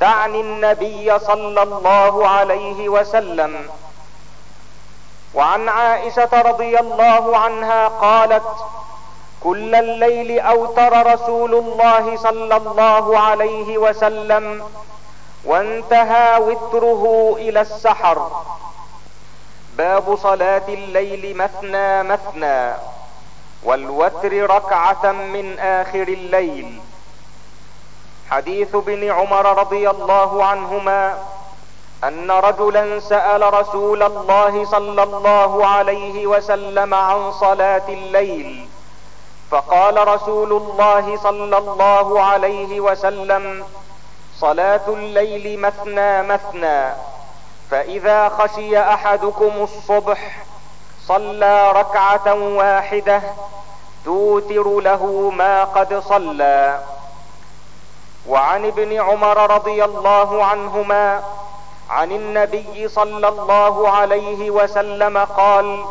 تعني 0.00 0.40
النبي 0.40 1.18
صلى 1.18 1.62
الله 1.62 2.28
عليه 2.28 2.88
وسلم. 2.88 3.68
وعن 5.34 5.68
عائشة 5.68 6.28
رضي 6.32 6.80
الله 6.80 7.38
عنها 7.38 7.88
قالت 7.88 8.42
كل 9.42 9.74
الليل 9.74 10.40
أوتر 10.40 11.12
رسول 11.12 11.54
الله 11.54 12.16
صلى 12.16 12.56
الله 12.56 13.18
عليه 13.18 13.78
وسلم 13.78 14.64
وانتهى 15.44 16.40
وتره 16.40 17.34
إلى 17.38 17.60
السحر. 17.60 18.30
باب 19.76 20.16
صلاة 20.16 20.68
الليل 20.68 21.36
مثنى 21.36 22.02
مثنى 22.02 22.74
والوتر 23.64 24.50
ركعة 24.50 25.12
من 25.12 25.58
آخر 25.58 26.08
الليل. 26.08 26.80
حديث 28.30 28.74
ابن 28.74 29.10
عمر 29.10 29.58
رضي 29.58 29.90
الله 29.90 30.44
عنهما 30.44 31.18
أن 32.04 32.30
رجلا 32.30 33.00
سأل 33.00 33.54
رسول 33.54 34.02
الله 34.02 34.64
صلى 34.64 35.02
الله 35.02 35.66
عليه 35.66 36.26
وسلم 36.26 36.94
عن 36.94 37.32
صلاة 37.32 37.88
الليل. 37.88 38.68
فقال 39.50 40.08
رسول 40.08 40.52
الله 40.52 41.16
صلى 41.16 41.58
الله 41.58 42.22
عليه 42.22 42.80
وسلم 42.80 43.64
صلاة 44.38 44.80
الليل 44.88 45.60
مثنى 45.60 46.22
مثنى 46.22 46.92
فإذا 47.70 48.28
خشي 48.28 48.80
أحدكم 48.80 49.50
الصبح 49.62 50.44
صلى 51.06 51.72
ركعة 51.72 52.34
واحدة 52.34 53.22
توتر 54.04 54.80
له 54.80 55.30
ما 55.36 55.64
قد 55.64 55.98
صلى. 56.08 56.80
وعن 58.28 58.64
ابن 58.66 59.00
عمر 59.00 59.54
رضي 59.54 59.84
الله 59.84 60.44
عنهما 60.44 61.22
عن 61.90 62.12
النبي 62.12 62.88
صلى 62.88 63.28
الله 63.28 63.88
عليه 63.88 64.50
وسلم 64.50 65.18
قال 65.18 65.84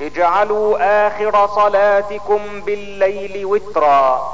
اجعلوا 0.00 0.78
آخر 1.06 1.46
صلاتكم 1.46 2.60
بالليل 2.60 3.46
وترا. 3.46 4.32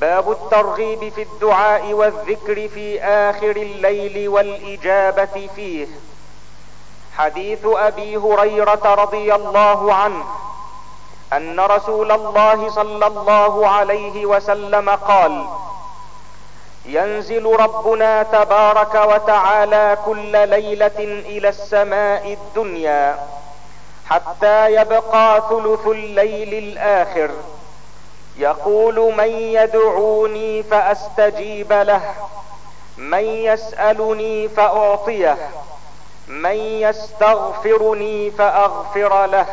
باب 0.00 0.30
الترغيب 0.30 1.12
في 1.12 1.22
الدعاء 1.22 1.92
والذكر 1.92 2.68
في 2.68 3.02
آخر 3.02 3.56
الليل 3.56 4.28
والإجابة 4.28 5.48
فيه. 5.56 5.86
حديث 7.18 7.58
أبي 7.64 8.16
هريرة 8.16 8.94
رضي 8.94 9.34
الله 9.34 9.94
عنه 9.94 10.24
أن 11.32 11.60
رسول 11.60 12.12
الله 12.12 12.70
صلى 12.70 13.06
الله 13.06 13.68
عليه 13.68 14.26
وسلم 14.26 14.90
قال 14.90 15.46
ينزل 16.84 17.46
ربنا 17.46 18.22
تبارك 18.22 18.94
وتعالى 18.94 19.98
كل 20.04 20.48
ليلة 20.48 20.98
إلى 21.26 21.48
السماء 21.48 22.32
الدنيا. 22.32 23.18
حتى 24.10 24.72
يبقى 24.72 25.42
ثلث 25.50 25.86
الليل 25.86 26.54
الآخر. 26.54 27.30
يقول 28.36 29.14
من 29.16 29.28
يدعوني 29.28 30.62
فأستجيب 30.62 31.72
له. 31.72 32.14
من 32.96 33.24
يسألني 33.24 34.48
فأعطيه. 34.48 35.36
من 36.28 36.56
يستغفرني 36.56 38.30
فأغفر 38.30 39.26
له. 39.26 39.46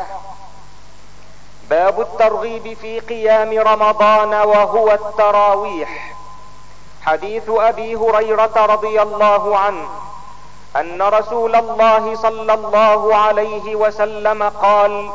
باب 1.69 2.01
الترغيب 2.01 2.77
في 2.77 2.99
قيام 2.99 3.59
رمضان 3.59 4.33
وهو 4.33 4.91
التراويح. 4.91 6.15
حديث 7.01 7.43
أبي 7.49 7.95
هريرة 7.95 8.65
رضي 8.65 9.01
الله 9.01 9.57
عنه. 9.57 9.89
أن 10.75 11.01
رسول 11.01 11.55
الله 11.55 12.15
صلى 12.15 12.53
الله 12.53 13.15
عليه 13.15 13.75
وسلم 13.75 14.43
قال 14.43 15.09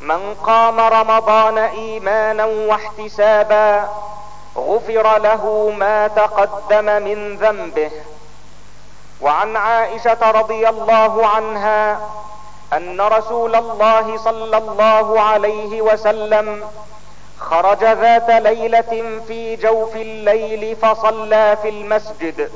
من 0.00 0.34
قام 0.34 0.80
رمضان 0.80 1.58
إيمانا 1.58 2.44
واحتسابا 2.44 3.88
غفر 4.56 5.18
له 5.18 5.72
ما 5.78 6.08
تقدم 6.08 6.84
من 6.84 7.36
ذنبه. 7.36 7.90
وعن 9.20 9.56
عائشة 9.56 10.30
رضي 10.30 10.68
الله 10.68 11.26
عنها 11.26 12.00
أن 12.72 13.00
رسول 13.00 13.54
الله 13.56 14.16
صلى 14.16 14.56
الله 14.58 15.20
عليه 15.20 15.82
وسلم 15.82 16.64
خرج 17.38 17.84
ذات 17.84 18.30
ليلة 18.30 19.20
في 19.28 19.56
جوف 19.56 19.96
الليل 19.96 20.76
فصلى 20.76 21.56
في 21.62 21.68
المسجد. 21.68 22.50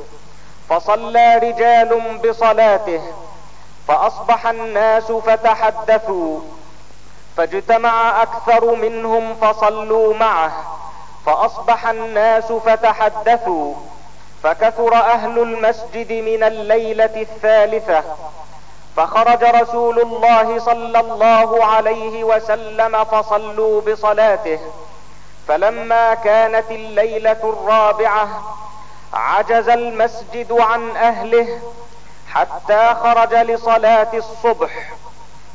فصلى 0.69 1.37
رجال 1.37 2.19
بصلاته 2.25 3.03
فأصبح 3.89 4.47
الناس 4.47 5.13
فتحدثوا 5.13 6.41
فاجتمع 7.37 8.23
أكثر 8.23 8.75
منهم 8.75 9.35
فصلوا 9.35 10.15
معه 10.15 10.53
فأصبح 11.27 11.87
الناس 11.87 12.53
فتحدثوا 12.53 13.75
فكثر 14.43 14.95
أهل 14.95 15.39
المسجد 15.39 16.13
من 16.13 16.43
الليلة 16.43 17.21
الثالثة 17.23 18.05
فخرج 18.97 19.45
رسول 19.45 20.01
الله 20.01 20.59
صلى 20.59 21.01
الله 21.01 21.65
عليه 21.65 22.25
وسلم 22.25 23.05
فصلوا 23.05 23.81
بصلاته 23.81 24.59
فلما 25.49 26.15
كانت 26.15 26.71
الليلة 26.71 27.41
الرابعة 27.45 28.29
عجز 29.15 29.69
المسجد 29.69 30.53
عن 30.53 30.97
أهله 30.97 31.61
حتى 32.33 32.95
خرج 33.03 33.35
لصلاة 33.35 34.09
الصبح 34.15 34.93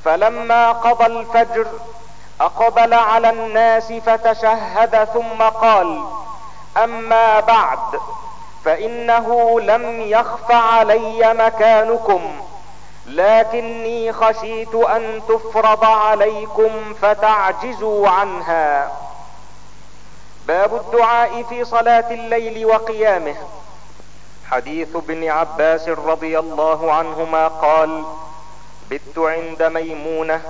فلما 0.05 0.71
قضى 0.71 1.05
الفجر 1.05 1.67
أقبل 2.41 2.93
على 2.93 3.29
الناس 3.29 3.93
فتشهد 3.93 5.03
ثم 5.13 5.43
قال 5.43 6.03
أما 6.83 7.39
بعد 7.39 7.99
فإنه 8.65 9.59
لم 9.59 10.01
يخف 10.01 10.51
علي 10.51 11.33
مكانكم 11.33 12.41
لكني 13.05 14.13
خشيت 14.13 14.75
أن 14.75 15.21
تفرض 15.29 15.85
عليكم 15.85 16.93
فتعجزوا 17.01 18.09
عنها. 18.09 18.91
باب 20.47 20.75
الدعاء 20.75 21.43
في 21.43 21.65
صلاة 21.65 22.11
الليل 22.11 22.65
وقيامه. 22.65 23.35
حديث 24.51 24.95
ابن 24.95 25.29
عباس 25.29 25.89
رضي 25.89 26.39
الله 26.39 26.93
عنهما 26.93 27.47
قال 27.47 28.03
بت 28.89 29.17
عند 29.17 29.63
ميمونة. 29.63 30.41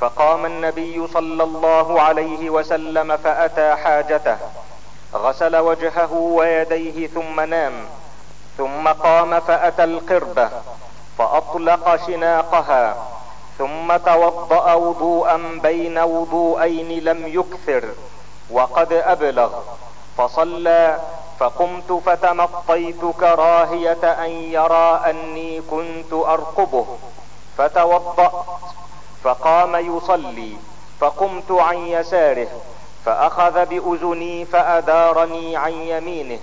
فقام 0.00 0.46
النبي 0.46 1.06
صلى 1.06 1.42
الله 1.42 2.00
عليه 2.00 2.50
وسلم 2.50 3.16
فأتى 3.16 3.74
حاجته 3.74 4.36
غسل 5.14 5.56
وجهه 5.56 6.12
ويديه 6.12 7.06
ثم 7.06 7.40
نام 7.40 7.72
ثم 8.58 8.88
قام 8.88 9.40
فأتى 9.40 9.84
القربة 9.84 10.50
فأطلق 11.18 12.06
شناقها 12.06 12.96
ثم 13.58 13.96
توضأ 13.96 14.72
وضوءا 14.74 15.60
بين 15.62 15.98
وضوءين 15.98 17.04
لم 17.04 17.26
يكثر. 17.26 17.84
وقد 18.50 18.92
أبلغ. 18.92 19.52
فصلى. 20.18 20.98
فقمت 21.38 22.02
فتمطيت 22.06 23.04
كراهية 23.20 24.24
أن 24.24 24.30
يرى 24.30 25.00
أني 25.10 25.60
كنت 25.60 26.12
أرقبه. 26.12 26.86
فتوضأت. 27.58 28.32
فقام 29.24 29.96
يصلي. 29.96 30.56
فقمت 31.00 31.50
عن 31.50 31.76
يساره. 31.76 32.48
فأخذ 33.04 33.66
بأذني 33.66 34.44
فأدارني 34.44 35.56
عن 35.56 35.72
يمينه. 35.72 36.38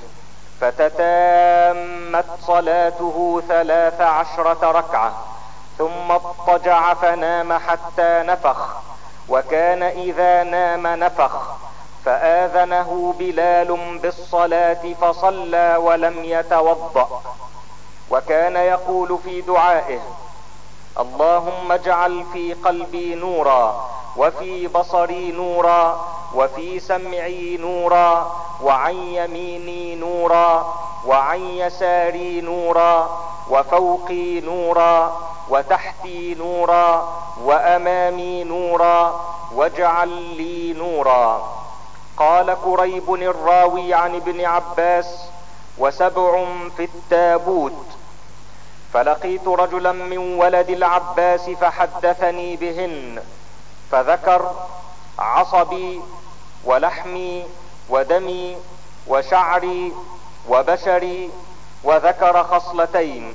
فتتامت 0.62 2.26
صلاته 2.42 3.42
ثلاث 3.48 4.02
عشرة 4.02 4.72
ركعة. 4.72 5.14
ثم 5.78 6.12
اضطجع 6.12 6.94
فنام 6.94 7.54
حتى 7.54 8.24
نفخ. 8.28 8.68
وكان 9.30 9.84
إذا 9.84 10.44
نام 10.44 10.88
نفخ. 10.88 11.71
فآذنه 12.06 13.14
بلال 13.20 14.00
بالصلاة 14.02 14.94
فصلى 15.02 15.76
ولم 15.80 16.24
يتوضأ. 16.24 17.22
وكان 18.12 18.56
يقول 18.56 19.20
في 19.24 19.42
دعائه 19.42 20.00
اللهم 21.00 21.72
اجعل 21.72 22.26
في 22.34 22.54
قلبي 22.54 23.16
نورا 23.16 23.90
وفي 24.18 24.68
بصري 24.68 25.32
نورا 25.32 26.06
وفي 26.36 26.80
سمعي 26.80 27.58
نورا 27.58 28.32
وعن 28.64 28.96
يميني 28.96 29.96
نورا 29.96 30.74
وعن 31.06 31.40
يساري 31.40 32.42
نورا 32.42 33.10
وفوقي 33.50 34.42
نورا 34.42 35.18
وتحتي 35.50 36.36
نورا 36.36 37.08
وأمامي 37.44 38.44
نورا 38.44 39.22
واجعل 39.56 40.10
لي 40.10 40.74
نورا. 40.74 41.42
قال 42.22 42.58
كريب 42.64 43.14
الراوي 43.14 43.94
عن 43.94 44.16
ابن 44.16 44.46
عباس 44.46 45.06
وسبع 45.78 46.46
في 46.78 46.84
التابوت. 46.84 47.86
فلقيت 48.94 49.48
رجلا 49.48 49.92
من 49.92 50.18
ولد 50.18 50.70
العباس 50.70 51.50
فحدثني 51.50 52.56
بهن 52.56 53.24
فذكر 53.92 54.56
عصبي 55.20 56.02
ولحمي 56.64 57.46
ودمي 57.90 58.58
وشعري 59.08 59.94
وبشري 60.50 61.30
وذكر 61.84 62.44
خصلتين. 62.44 63.34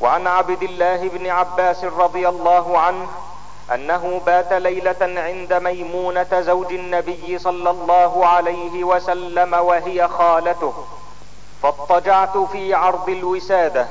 وعن 0.00 0.26
عبد 0.26 0.62
الله 0.62 1.08
بن 1.08 1.26
عباس 1.26 1.84
رضي 1.84 2.28
الله 2.28 2.78
عنه 2.78 3.08
أنه 3.72 4.20
بات 4.26 4.52
ليلة 4.52 4.96
عند 5.00 5.52
ميمونة 5.52 6.40
زوج 6.40 6.72
النبي 6.72 7.38
صلى 7.38 7.70
الله 7.70 8.26
عليه 8.26 8.84
وسلم 8.84 9.54
وهي 9.54 10.08
خالته 10.08 10.72
فاضطجعت 11.62 12.36
في 12.38 12.74
عرض 12.74 13.08
الوسادة 13.08 13.86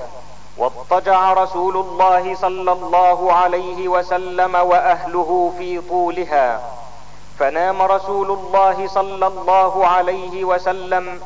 واضطجع 0.57 1.33
رسول 1.33 1.77
الله 1.77 2.35
صلى 2.35 2.71
الله 2.71 3.33
عليه 3.33 3.87
وسلم 3.87 4.55
وأهله 4.55 5.53
في 5.57 5.81
طولها 5.89 6.61
فنام 7.39 7.81
رسول 7.81 8.31
الله 8.31 8.87
صلى 8.87 9.27
الله 9.27 9.87
عليه 9.87 10.45
وسلم 10.45 11.19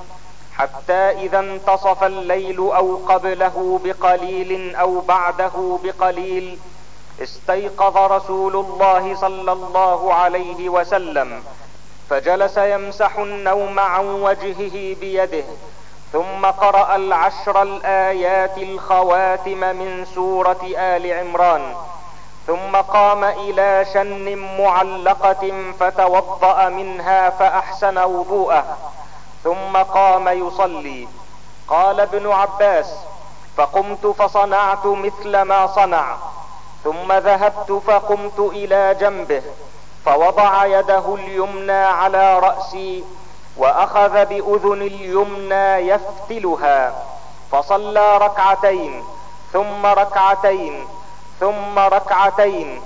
حتى 0.57 0.93
إذا 0.93 1.39
انتصف 1.39 2.03
الليل 2.03 2.57
أو 2.57 2.95
قبله 3.07 3.79
بقليل 3.83 4.75
أو 4.75 4.99
بعده 5.01 5.79
بقليل 5.83 6.59
استيقظ 7.23 7.97
رسول 7.97 8.55
الله 8.55 9.15
صلى 9.15 9.51
الله 9.51 10.13
عليه 10.13 10.69
وسلم 10.69 11.43
فجلس 12.09 12.57
يمسح 12.57 13.17
النوم 13.17 13.79
عن 13.79 14.05
وجهه 14.05 14.95
بيده 14.99 15.43
ثم 16.13 16.45
قرأ 16.45 16.95
العشر 16.95 17.61
الآيات 17.61 18.57
الخواتم 18.57 19.59
من 19.59 20.05
سورة 20.15 20.59
آل 20.77 21.13
عمران 21.13 21.75
ثم 22.47 22.75
قام 22.75 23.23
إلى 23.23 23.85
شن 23.93 24.37
معلقة 24.37 25.71
فتوضأ 25.79 26.69
منها 26.69 27.29
فأحسن 27.29 27.97
وضوءه 27.97 28.77
ثم 29.43 29.77
قام 29.77 30.27
يصلي. 30.27 31.07
قال 31.67 31.99
ابن 31.99 32.31
عباس 32.31 32.95
فقمت 33.57 34.07
فصنعت 34.07 34.85
مثل 34.85 35.41
ما 35.41 35.67
صنع 35.67 36.15
ثم 36.87 37.13
ذهبت 37.13 37.71
فقمت 37.87 38.39
إلى 38.39 38.95
جنبه 38.99 39.41
فوضع 40.05 40.65
يده 40.65 41.15
اليمنى 41.15 41.83
على 41.85 42.39
رأسي 42.39 43.03
وأخذ 43.57 44.25
بأذن 44.25 44.81
اليمنى 44.81 45.87
يفتلها 45.89 47.03
فصلى 47.51 48.17
ركعتين 48.17 49.03
ثم 49.53 49.85
ركعتين 49.85 50.87
ثم 51.39 51.79
ركعتين 51.79 52.81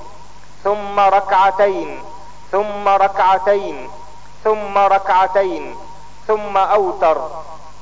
ثم 0.64 1.00
ركعتين 1.00 2.04
ثم 2.52 2.88
ركعتين 2.88 3.90
ثم 4.44 4.78
ركعتين 4.78 5.76
ثم 6.28 6.58
أوتر 6.58 7.18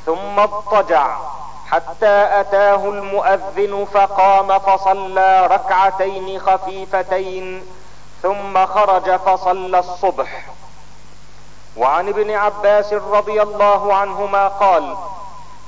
ثم 0.06 0.40
اضطجع. 0.40 1.18
حتى 1.72 2.28
أتاه 2.40 2.90
المؤذن 2.90 3.88
فقام 3.94 4.60
فصلى 4.60 5.48
ركعتين 5.48 6.40
خفيفتين 6.40 7.66
ثم 8.24 8.66
خرج 8.66 9.16
فصلى 9.16 9.80
الصبح. 9.80 10.46
وعن 11.78 12.08
ابن 12.08 12.32
عباس 12.32 12.94
رضي 12.94 13.42
الله 13.42 13.94
عنهما 13.94 14.48
قال 14.48 14.96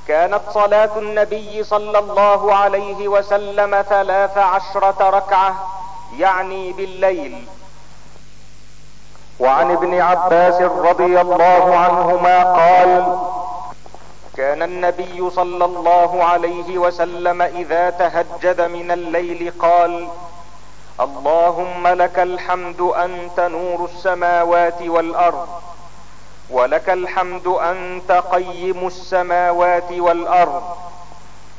كانت 0.08 0.40
صلاة 0.54 0.90
النبي 0.96 1.64
صلى 1.64 1.98
الله 1.98 2.54
عليه 2.54 3.08
وسلم 3.08 3.82
ثلاث 3.88 4.38
عشرة 4.38 5.10
ركعة 5.10 5.68
يعني 6.18 6.72
بالليل. 6.72 7.46
وعن 9.40 9.70
ابن 9.70 10.00
عباس 10.00 10.62
رضي 10.62 11.20
الله 11.20 11.76
عنهما 11.76 12.42
قال 12.42 13.18
كان 14.36 14.62
النبي 14.62 15.30
صلى 15.30 15.64
الله 15.64 16.24
عليه 16.24 16.78
وسلم 16.78 17.42
إذا 17.42 17.90
تهجد 17.90 18.60
من 18.60 18.90
الليل 18.90 19.52
قال 19.58 20.08
اللهم 21.00 21.88
لك 21.88 22.18
الحمد 22.18 22.80
أنت 22.80 23.40
نور 23.40 23.84
السماوات 23.84 24.82
والأرض 24.82 25.48
ولك 26.50 26.90
الحمد 26.90 27.46
أنت 27.46 28.12
قيم 28.12 28.86
السماوات 28.86 29.92
والأرض 29.92 30.62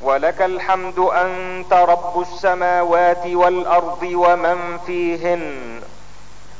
ولك 0.01 0.41
الحمد 0.41 0.99
أنت 0.99 1.73
رب 1.73 2.21
السماوات 2.21 3.25
والأرض 3.27 4.03
ومن 4.03 4.77
فيهن 4.85 5.81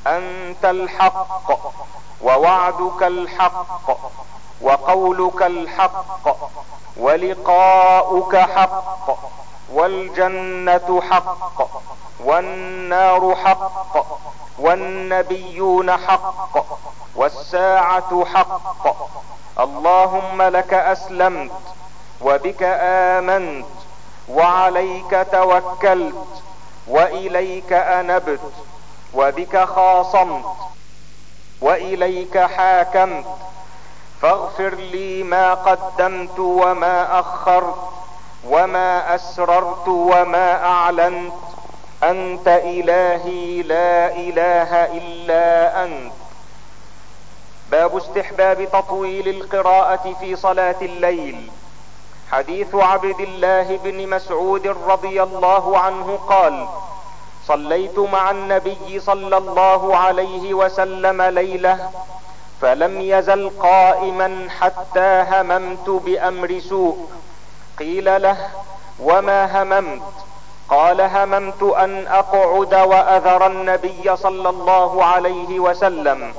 أنت 0.08 0.65
الحق 0.65 1.73
ووعدك 2.21 3.04
الحق 3.04 3.97
وقولك 4.63 5.41
الحق 5.41 6.38
ولقاؤك 6.97 8.36
حق 8.36 9.17
والجنة 9.73 11.02
حق 11.10 11.69
والنار 12.23 13.36
حق 13.36 14.06
والنبيون 14.60 15.97
حق 15.97 16.65
والساعة 17.15 18.26
حق. 18.34 18.95
اللهم 19.60 20.41
لك 20.41 20.73
أسلمت 20.73 21.52
وبك 22.21 22.63
آمنت 22.80 23.65
وعليك 24.30 25.28
توكلت 25.32 26.43
وإليك 26.88 27.73
أنبت 27.73 28.39
وبك 29.13 29.63
خاصمت 29.63 30.45
وإليك 31.62 32.38
حاكمت. 32.38 33.26
فاغفر 34.23 34.75
لي 34.75 35.23
ما 35.23 35.53
قدمت 35.53 36.39
وما 36.39 37.19
أخرت 37.19 37.75
وما 38.47 39.15
أسررت 39.15 39.88
وما 39.88 40.65
أعلنت. 40.65 41.33
أنت 42.03 42.47
إلهي 42.47 43.62
لا 43.62 44.15
إله 44.15 44.71
إلا 44.86 45.83
أنت. 45.83 46.13
باب 47.71 47.97
استحباب 47.97 48.67
تطويل 48.73 49.29
القراءة 49.29 50.15
في 50.19 50.36
صلاة 50.36 50.81
الليل. 50.81 51.51
حديث 52.31 52.75
عبد 52.75 53.19
الله 53.19 53.79
بن 53.83 54.09
مسعود 54.09 54.67
رضي 54.67 55.23
الله 55.23 55.77
عنه 55.79 56.19
قال 56.27 56.67
صليت 57.47 57.99
مع 57.99 58.31
النبي 58.31 58.99
صلى 58.99 59.38
الله 59.38 59.97
عليه 59.97 60.53
وسلم 60.53 61.21
ليلة 61.21 61.89
فلم 62.63 63.02
يزل 63.02 63.49
قائما 63.49 64.47
حتى 64.60 65.26
هممت 65.32 65.89
بأمر 65.89 66.60
سوء. 66.60 67.08
قيل 67.80 68.21
له 68.21 68.38
وما 68.99 69.63
هممت؟ 69.63 70.02
قال 70.69 71.02
هممت 71.02 71.63
أن 71.63 72.08
أقعد 72.08 72.73
وأذر 72.73 73.47
النبي 73.47 74.15
صلى 74.15 74.49
الله 74.49 75.06
عليه 75.06 75.60
وسلم. 75.60 76.34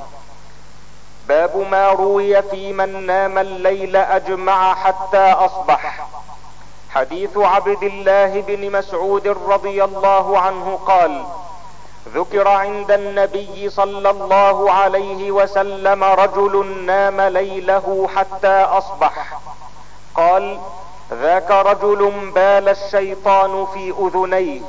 باب 1.27 1.57
ما 1.71 1.89
روي 1.89 2.41
في 2.41 2.73
من 2.73 3.05
نام 3.05 3.37
الليل 3.37 3.95
أجمع 3.95 4.75
حتى 4.75 5.31
أصبح. 5.31 6.07
حديث 6.89 7.37
عبد 7.37 7.83
الله 7.83 8.41
بن 8.41 8.71
مسعود 8.71 9.27
رضي 9.27 9.83
الله 9.83 10.39
عنه 10.39 10.79
قال 10.87 11.25
ذكر 12.13 12.47
عند 12.47 12.91
النبي 12.91 13.69
صلى 13.69 14.09
الله 14.09 14.71
عليه 14.71 15.31
وسلم 15.31 16.03
رجل 16.03 16.65
نام 16.85 17.21
ليله 17.21 18.09
حتى 18.15 18.63
أصبح. 18.63 19.39
قال 20.15 20.59
ذاك 21.13 21.51
رجل 21.51 22.31
بال 22.35 22.69
الشيطان 22.69 23.65
في 23.73 23.93
أذنيه 23.99 24.61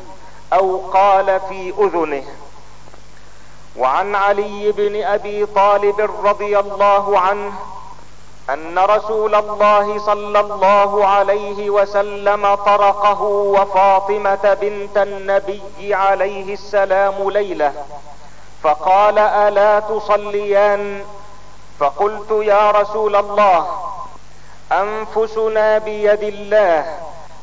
أو 0.53 0.77
قال 0.77 1.41
في 1.49 1.75
أذنه. 1.79 2.25
وعن 3.77 4.15
علي 4.15 4.73
بن 4.73 5.05
أبي 5.05 5.47
طالب 5.47 6.11
رضي 6.25 6.59
الله 6.59 7.19
عنه 7.19 7.53
أن 8.51 8.79
رسول 8.79 9.35
الله 9.35 9.99
صلى 9.99 10.41
الله 10.41 11.07
عليه 11.07 11.71
وسلم 11.71 12.55
طرقه 12.55 13.23
وفاطمة 13.23 14.57
بنت 14.61 14.97
النبي 14.97 15.95
عليه 15.95 16.55
السلام 16.55 17.31
ليلة 17.31 17.73
فقال 18.63 19.19
ألا 19.19 19.81
تصليان؟ 19.81 21.05
فقلت 21.79 22.31
يا 22.31 22.71
رسول 22.71 23.17
الله 23.17 23.67
أنفسنا 24.73 25.79
بيد 25.79 26.23
الله 26.23 26.99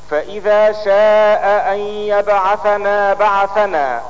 فإذا 0.10 0.72
شاء 0.72 1.74
أن 1.74 1.80
يبعثنا 1.80 3.14
بعثنا. 3.14 4.02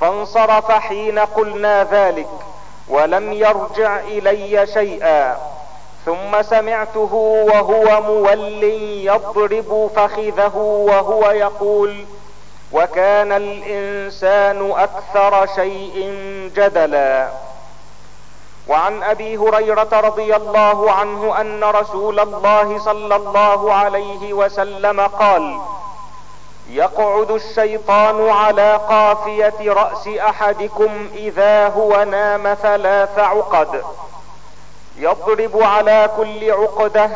فانصرف 0.00 0.70
حين 0.70 1.18
قلنا 1.18 1.84
ذلك 1.84 2.28
ولم 2.88 3.32
يرجع 3.32 4.00
إلي 4.00 4.66
شيئا. 4.66 5.36
ثم 6.06 6.42
سمعته 6.42 7.14
وهو 7.52 8.00
مول 8.00 8.64
يضرب 9.04 9.90
فخذه 9.96 10.56
وهو 10.56 11.30
يقول 11.30 12.04
وكان 12.72 13.32
الإنسان 13.32 14.70
أكثر 14.70 15.46
شيء 15.54 15.96
جدلا. 16.56 17.28
وعن 18.68 19.02
أبي 19.02 19.36
هريرة 19.36 19.88
رضي 19.92 20.36
الله 20.36 20.92
عنه 20.92 21.40
أن 21.40 21.64
رسول 21.64 22.20
الله 22.20 22.78
صلى 22.78 23.16
الله 23.16 23.72
عليه 23.72 24.32
وسلم 24.32 25.00
قال 25.00 25.58
يقعد 26.70 27.30
الشيطان 27.30 28.28
على 28.28 28.80
قافية 28.88 29.72
رأس 29.72 30.08
أحدكم 30.08 31.08
إذا 31.14 31.68
هو 31.68 32.04
نام 32.04 32.54
ثلاث 32.54 33.18
عقد. 33.18 33.82
يضرب 34.98 35.62
على 35.62 36.10
كل 36.16 36.50
عقدة 36.50 37.10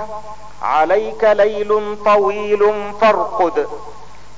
عليك 0.62 1.24
ليل 1.24 1.96
طويل 2.04 2.92
فارقد. 3.00 3.68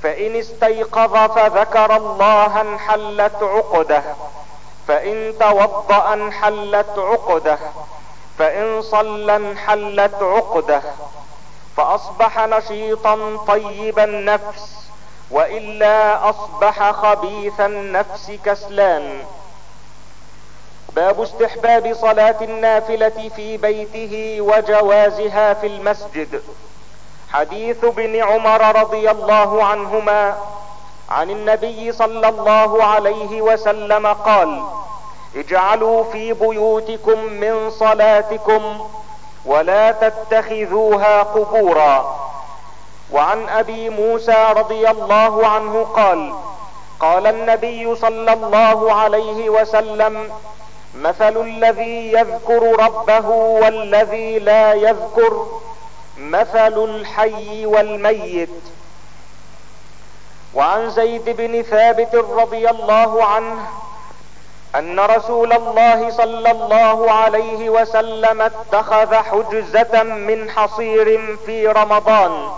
فإن 0.02 0.37
استيقظ 0.37 1.16
فذكر 1.31 1.96
الله 1.96 2.61
انحلت 2.61 3.42
عقدة 3.42 4.02
فإن 4.88 5.35
توضأ 5.40 6.12
انحلت 6.12 6.98
عقدة 6.98 7.59
فإن 8.38 8.83
صلى 8.83 9.37
انحلت 9.37 10.14
عقدة. 10.22 10.83
فأصبح 11.76 12.46
نشيطا 12.46 13.44
طيب 13.48 13.98
النفس 13.98 14.83
وإلا 15.31 16.31
أصبح 16.31 16.90
خبيث 16.90 17.61
النفس 17.61 18.33
كسلان. 18.44 19.24
باب 20.96 21.20
استحباب 21.22 21.94
صلاة 21.94 22.37
النافلة 22.42 23.31
في 23.37 23.57
بيته 23.57 24.37
وجوازها 24.40 25.55
في 25.55 25.66
المسجد. 25.66 26.42
حديث 27.33 27.85
ابن 27.85 28.22
عمر 28.22 28.81
رضي 28.81 29.11
الله 29.11 29.64
عنهما 29.64 30.37
عن 31.11 31.31
النبي 31.31 31.92
صلى 31.92 32.28
الله 32.28 32.85
عليه 32.85 33.42
وسلم 33.42 34.07
قال 34.07 34.62
اجعلوا 35.37 36.05
في 36.05 36.33
بيوتكم 36.33 37.24
من 37.24 37.70
صلاتكم 37.70 38.90
ولا 39.44 39.92
تتخذوها 39.92 41.22
قبورا. 41.22 42.16
وعن 43.12 43.48
أبي 43.48 43.88
موسى 43.90 44.52
رضي 44.57 44.90
الله 44.90 45.46
عنه 45.46 45.85
قال 45.85 46.35
قال 47.00 47.26
النبي 47.26 47.94
صلى 47.94 48.33
الله 48.33 48.92
عليه 48.92 49.50
وسلم 49.50 50.31
مثل 50.94 51.40
الذي 51.40 52.12
يذكر 52.12 52.85
ربه 52.85 53.28
والذي 53.28 54.38
لا 54.38 54.72
يذكر 54.74 55.46
مثل 56.18 56.85
الحي 56.85 57.66
والميت. 57.66 58.48
وعن 60.55 60.90
زيد 60.90 61.31
بن 61.31 61.62
ثابت 61.62 62.14
رضي 62.14 62.70
الله 62.70 63.24
عنه 63.24 63.57
أن 64.74 65.00
رسول 65.00 65.52
الله 65.52 66.11
صلى 66.11 66.50
الله 66.50 67.12
عليه 67.12 67.70
وسلم 67.70 68.40
اتخذ 68.40 69.14
حجزة 69.14 70.02
من 70.02 70.50
حصير 70.50 71.37
في 71.46 71.66
رمضان 71.66 72.48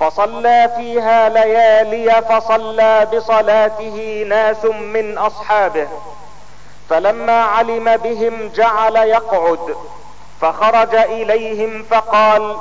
فصلى 0.00 0.70
فيها 0.76 1.28
ليالي 1.28 2.22
فصلى 2.22 3.08
بصلاته 3.12 4.24
ناس 4.28 4.64
من 4.64 5.18
أصحابه. 5.18 5.88
فلما 6.90 7.42
علم 7.42 7.96
بهم 7.96 8.48
جعل 8.54 8.96
يقعد 8.96 9.76
فخرج 10.40 10.94
إليهم 10.94 11.82
فقال 11.90 12.56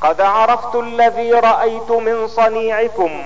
قد 0.00 0.20
عرفت 0.20 0.74
الذي 0.74 1.32
رأيت 1.32 1.90
من 1.90 2.28
صنيعكم 2.28 3.22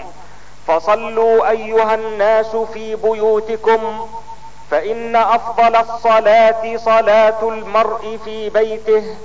فصلوا 0.66 1.50
أيها 1.50 1.94
الناس 1.94 2.56
في 2.56 2.96
بيوتكم 2.96 4.08
فإن 4.70 5.16
أفضل 5.16 5.76
الصلاة 5.76 6.76
صلاة 6.76 7.48
المرء 7.48 8.18
في 8.24 8.50
بيته 8.50 9.16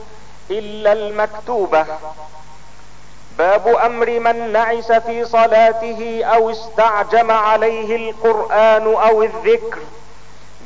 إلا 0.52 0.93
المكتوبة. 0.93 1.86
باب 3.38 3.67
أمر 3.67 4.19
من 4.19 4.52
نعس 4.52 4.91
في 4.91 5.26
صلاته 5.26 6.22
أو 6.24 6.50
استعجم 6.50 7.32
عليه 7.32 7.95
القرآن 7.95 8.84
أو 8.93 9.24
الذكر. 9.24 9.80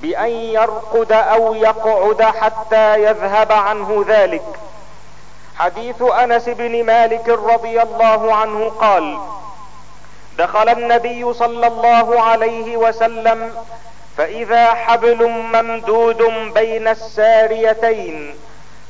بأن 0.04 0.30
يرقد 0.30 1.12
أو 1.12 1.54
يقعد 1.54 2.22
حتى 2.22 3.04
يذهب 3.04 3.52
عنه 3.52 4.06
ذلك. 4.08 4.44
حديث 5.58 6.02
أنس 6.02 6.50
بن 6.50 6.84
مالك 6.84 7.30
رضي 7.30 7.82
الله 7.82 8.36
عنه 8.36 8.70
قال 8.70 9.18
دخل 10.38 10.70
النبي 10.70 11.34
صلى 11.34 11.68
الله 11.68 12.22
عليه 12.22 12.78
وسلم 12.78 13.56
فإذا 14.18 14.74
حبل 14.74 15.28
ممدود 15.30 16.22
بين 16.54 16.88
الساريتين 16.88 18.36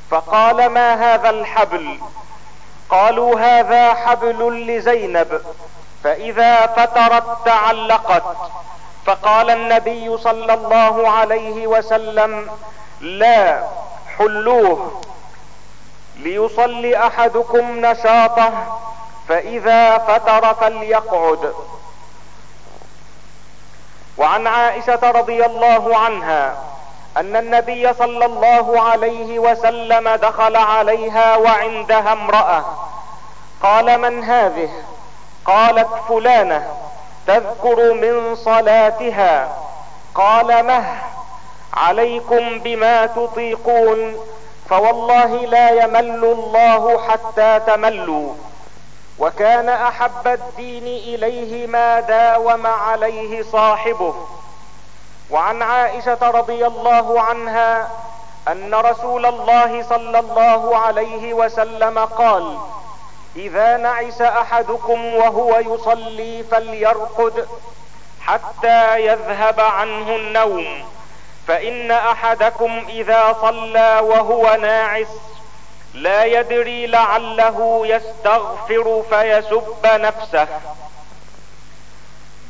فقال 0.09 0.69
ما 0.69 0.93
هذا 0.93 1.29
الحبل؟ 1.29 1.99
قالوا 2.89 3.39
هذا 3.39 3.93
حبل 3.93 4.67
لزينب 4.67 5.41
فإذا 6.03 6.65
فترت 6.67 7.45
تعلقت. 7.45 8.23
فقال 9.05 9.49
النبي 9.49 10.17
صلى 10.17 10.53
الله 10.53 11.09
عليه 11.09 11.67
وسلم 11.67 12.49
لا 13.01 13.63
حلوة 14.17 15.01
ليصلي 16.15 17.07
أحدكم 17.07 17.85
نشاطه 17.85 18.51
فإذا 19.29 19.97
فتر 19.97 20.53
فليقعد. 20.53 21.53
وعن 24.17 24.47
عائشة 24.47 25.11
رضي 25.11 25.45
الله 25.45 25.97
عنها 25.97 26.55
أن 27.17 27.35
النبي 27.35 27.93
صلى 27.93 28.25
الله 28.25 28.81
عليه 28.81 29.39
وسلم 29.39 30.09
دخل 30.09 30.55
عليها 30.55 31.35
وعندها 31.35 32.13
امرأة 32.13 32.65
قال 33.63 33.97
من 33.97 34.23
هذه؟ 34.23 34.69
قالت 35.45 35.89
فلانة. 36.09 36.67
تذكر 37.27 37.93
من 37.93 38.35
صلاتها. 38.35 39.57
قال 40.15 40.63
مه 40.63 40.85
عليكم 41.73 42.59
بما 42.59 43.05
تطيقون 43.05 44.15
فوالله 44.69 45.25
لا 45.25 45.69
يمل 45.69 46.25
الله 46.25 47.01
حتى 47.07 47.59
تملوا. 47.67 48.33
وكان 49.19 49.69
أحب 49.69 50.27
الدين 50.27 50.83
إليه 50.83 51.67
ما 51.67 51.99
داوم 51.99 52.67
عليه 52.67 53.43
صاحبه. 53.43 54.13
وعن 55.31 55.61
عائشة 55.61 56.17
رضي 56.21 56.67
الله 56.67 57.21
عنها 57.21 57.87
أن 58.47 58.75
رسول 58.75 59.25
الله 59.25 59.83
صلى 59.83 60.19
الله 60.19 60.77
عليه 60.77 61.33
وسلم 61.33 61.99
قال 61.99 62.57
إذا 63.35 63.77
نعس 63.77 64.21
أحدكم 64.21 65.15
وهو 65.15 65.57
يصلي 65.57 66.43
فليرقد 66.51 67.47
حتى 68.21 69.05
يذهب 69.05 69.59
عنه 69.59 70.15
النوم. 70.15 70.85
فإن 71.47 71.91
أحدكم 71.91 72.85
إذا 72.89 73.35
صلى 73.41 73.99
وهو 74.03 74.57
ناعس 74.61 75.07
لا 75.93 76.25
يدري 76.25 76.87
لعله 76.87 77.81
يستغفر 77.87 79.03
فيسب 79.09 79.85
نفسه. 79.85 80.47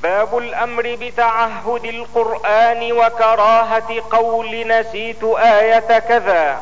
باب 0.04 0.38
الأمر 0.38 0.98
بتعهد 1.02 1.86
القرآن 1.86 2.91
وكراهة 2.91 4.04
قول 4.12 4.67
نسيت 4.67 5.24
آية 5.38 6.00
كذا 6.00 6.62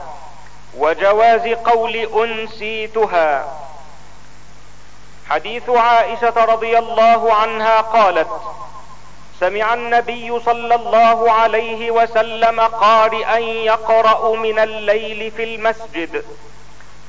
وجواز 0.77 1.47
قول 1.47 1.95
أنسيتها. 1.95 3.45
حديث 5.31 5.69
عائشة 5.69 6.45
رضي 6.45 6.77
الله 6.77 7.33
عنها 7.33 7.81
قالت 7.81 8.27
سمع 9.39 9.73
النبي 9.73 10.39
صلى 10.39 10.75
الله 10.75 11.31
عليه 11.31 11.91
وسلم 11.91 12.59
قارئا 12.59 13.37
يقرأ 13.37 14.35
من 14.35 14.59
الليل 14.59 15.31
في 15.31 15.43
المسجد 15.43 16.25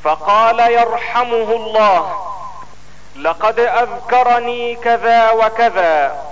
فقال 0.05 0.61
يرحمه 0.61 1.51
الله 1.57 2.15
لقد 3.17 3.61
أذكرني 3.61 4.75
كذا 4.77 5.31
وكذا 5.31 6.25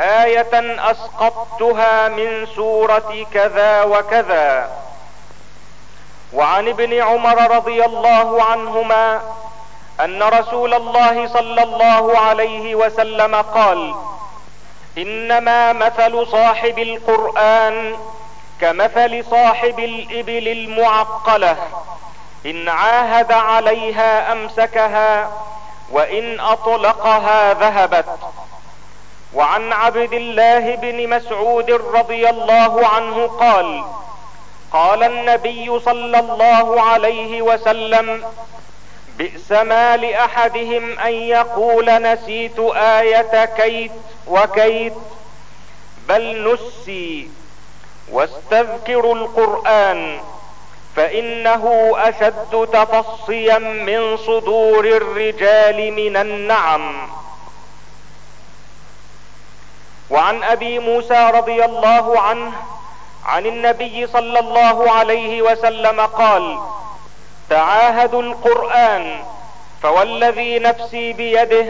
آية 0.00 0.90
أسقطتها 0.90 2.08
من 2.08 2.46
سورة 2.56 3.26
كذا 3.34 3.82
وكذا. 3.82 4.70
وعن 6.32 6.68
ابن 6.68 7.02
عمر 7.02 7.56
رضي 7.56 7.84
الله 7.84 8.42
عنهما 8.42 9.20
أن 10.04 10.22
رسول 10.22 10.74
الله 10.74 11.26
صلى 11.28 11.62
الله 11.62 12.18
عليه 12.18 12.74
وسلم 12.74 13.34
قال 13.34 13.94
إنما 14.98 15.72
مثل 15.72 16.26
صاحب 16.26 16.78
القرآن 16.78 17.96
كمثل 18.60 19.24
صاحب 19.30 19.78
الإبل 19.78 20.48
المعقلة 20.48 21.56
إن 22.46 22.68
عاهد 22.68 23.32
عليها 23.32 24.32
أمسكها 24.32 25.30
وإن 25.90 26.40
أطلقها 26.40 27.54
ذهبت. 27.54 28.06
وعن 29.34 29.72
عبد 29.72 30.12
الله 30.12 30.76
بن 30.76 31.08
مسعود 31.08 31.70
رضي 31.70 32.30
الله 32.30 32.86
عنه 32.86 33.26
قال 33.26 33.84
قال 34.72 35.02
النبي 35.02 35.80
صلى 35.80 36.18
الله 36.18 36.82
عليه 36.82 37.42
وسلم 37.42 38.24
بئس 39.18 39.52
ما 39.52 39.96
لأحدهم 39.96 40.98
أن 40.98 41.12
يقول 41.12 42.02
نسيت 42.02 42.58
آية 42.76 43.44
كيت 43.44 43.92
وكيت 44.26 44.94
بل 46.08 46.52
نسي 46.54 47.30
واستذكروا 48.12 49.14
القرآن 49.14 50.18
فإنه 50.96 51.92
أشد 51.96 52.68
تفصيا 52.72 53.58
من 53.58 54.16
صدور 54.16 54.84
الرجال 54.84 55.92
من 55.92 56.16
النعم. 56.16 57.08
وعن 60.10 60.42
أبي 60.42 60.78
موسى 60.78 61.30
رضي 61.34 61.64
الله 61.64 62.20
عنه 62.20 62.52
عن 63.24 63.46
النبي 63.46 64.06
صلى 64.06 64.38
الله 64.38 64.90
عليه 64.92 65.42
وسلم 65.42 66.00
قال 66.00 66.58
تعاهدوا 67.52 68.22
القرآن 68.22 69.24
فوالذي 69.82 70.58
نفسي 70.58 71.12
بيده 71.12 71.66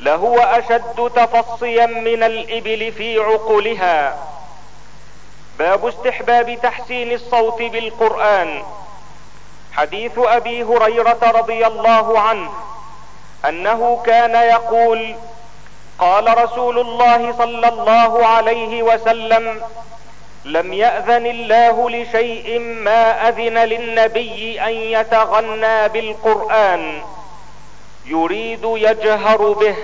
لهو 0.00 0.38
أشد 0.38 1.10
تفصيا 1.16 1.86
من 1.86 2.22
الإبل 2.22 2.92
في 2.92 3.18
عقلها 3.18 4.16
باب 5.58 5.86
استحباب 5.86 6.58
تحسين 6.62 7.12
الصوت 7.12 7.62
بالقرآن. 7.62 8.62
حديث 9.72 10.12
أبي 10.18 10.62
هريرة 10.62 11.18
رضي 11.22 11.66
الله 11.66 12.20
عنه 12.20 12.50
أنه 13.48 14.02
كان 14.06 14.34
يقول 14.34 15.14
قال 15.98 16.44
رسول 16.44 16.78
الله 16.78 17.32
صلى 17.38 17.68
الله 17.68 18.26
عليه 18.26 18.82
وسلم 18.82 19.62
لم 20.44 20.72
يأذن 20.72 21.26
الله 21.26 21.90
لشيء 21.90 22.58
ما 22.58 23.28
أذن 23.28 23.58
للنبي 23.58 24.60
أن 24.60 24.72
يتغنى 24.72 25.88
بالقرآن. 25.88 27.02
يريد 28.06 28.64
يجهر 28.64 29.52
به. 29.52 29.76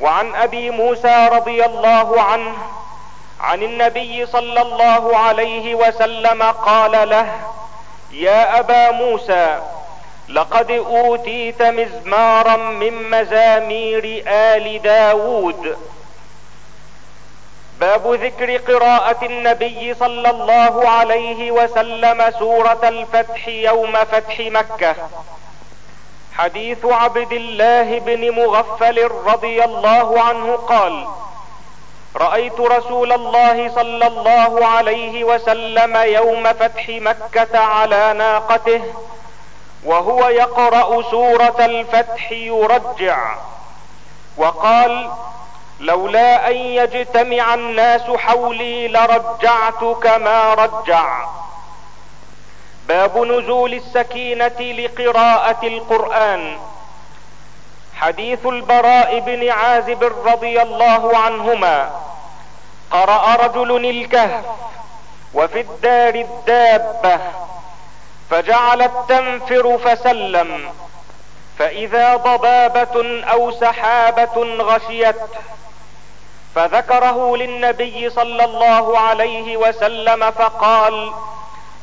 وعن 0.00 0.34
أبي 0.34 0.70
موسى 0.70 1.28
رضي 1.32 1.64
الله 1.64 2.22
عنه 2.22 2.54
عن 3.40 3.62
النبي 3.62 4.26
صلى 4.26 4.62
الله 4.62 5.16
عليه 5.16 5.74
وسلم 5.74 6.42
قال 6.42 7.08
له 7.08 7.40
يا 8.12 8.58
أبا 8.58 8.90
موسى 8.90 9.60
لقد 10.28 10.70
أوتيت 10.70 11.62
مزمارا 11.62 12.56
من 12.56 13.10
مزامير 13.10 14.24
آل 14.26 14.82
داود. 14.82 15.76
باب 17.80 18.14
ذكر 18.14 18.56
قراءة 18.56 19.24
النبي 19.26 19.94
صلى 19.94 20.30
الله 20.30 20.88
عليه 20.88 21.50
وسلم 21.50 22.30
سورة 22.38 22.80
الفتح 22.84 23.48
يوم 23.48 23.92
فتح 23.92 24.40
مكة. 24.40 24.94
حديث 26.38 26.84
عبد 26.84 27.32
الله 27.32 27.98
بن 27.98 28.30
مغفل 28.30 29.10
رضي 29.26 29.64
الله 29.64 30.20
عنه 30.20 30.56
قال 30.56 31.06
رأيت 32.16 32.60
رسول 32.60 33.12
الله 33.12 33.74
صلى 33.74 34.06
الله 34.06 34.66
عليه 34.66 35.24
وسلم 35.24 35.96
يوم 35.96 36.52
فتح 36.52 36.88
مكة 36.88 37.58
على 37.58 38.12
ناقته 38.12 38.82
وهو 39.84 40.28
يقرأ 40.28 41.02
سورة 41.10 41.56
الفتح 41.60 42.32
يرجع 42.32 43.34
وقال 44.36 45.10
لولا 45.80 46.50
أن 46.50 46.56
يجتمع 46.56 47.54
الناس 47.54 48.10
حولي 48.10 48.88
لرجعت 48.88 49.84
كما 50.02 50.54
رجع. 50.54 51.26
باب 52.88 53.18
نزول 53.18 53.74
السكينة 53.74 54.60
لقراءة 54.60 55.66
القرآن. 55.66 56.58
حديث 57.94 58.46
البراء 58.46 59.18
بن 59.18 59.50
عازب 59.50 60.12
رضي 60.26 60.62
الله 60.62 61.18
عنهما. 61.18 61.90
قرأ 62.90 63.36
رجل 63.46 63.90
الكهف 63.90 64.44
وفي 65.34 65.60
الدار 65.60 66.14
الدابة. 66.14 67.18
فجعلت 68.30 68.92
تنفر 69.08 69.78
فسلم. 69.78 70.70
فإذا 71.58 72.16
ضبابة 72.16 73.24
أو 73.24 73.50
سحابة 73.50 74.42
غشيته 74.44 75.28
فذكره 76.54 77.36
للنبي 77.36 78.10
صلى 78.10 78.44
الله 78.44 78.98
عليه 78.98 79.56
وسلم 79.56 80.30
فقال 80.30 81.12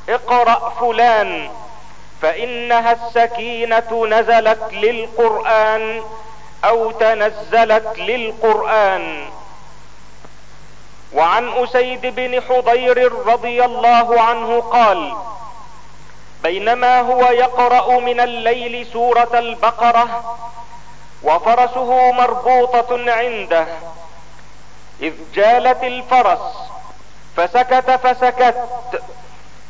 اقرأ 0.10 0.70
فلان 0.70 1.50
فإنها 2.22 2.92
السكينة 2.92 4.08
نزلت 4.08 4.74
للقرآن 4.74 6.02
أو 6.66 6.92
تنزلت 6.92 7.98
للقرآن. 7.98 9.26
وعن 11.14 11.50
أسيد 11.64 12.06
بن 12.06 12.42
حضير 12.42 13.14
رضي 13.28 13.66
الله 13.66 14.22
عنه 14.22 14.62
قال 14.62 15.14
بينما 16.44 17.02
هو 17.02 17.22
يقرأ 17.32 18.00
من 18.00 18.20
الليل 18.20 18.88
سورة 18.94 19.30
البقرة 19.34 20.36
وفرسه 21.24 22.12
مربوطة 22.12 23.12
عنده 23.12 23.68
إذ 25.02 25.14
جالت 25.34 25.84
الفرس 25.84 26.40
فسكت 27.38 27.92
فسكت 27.92 28.56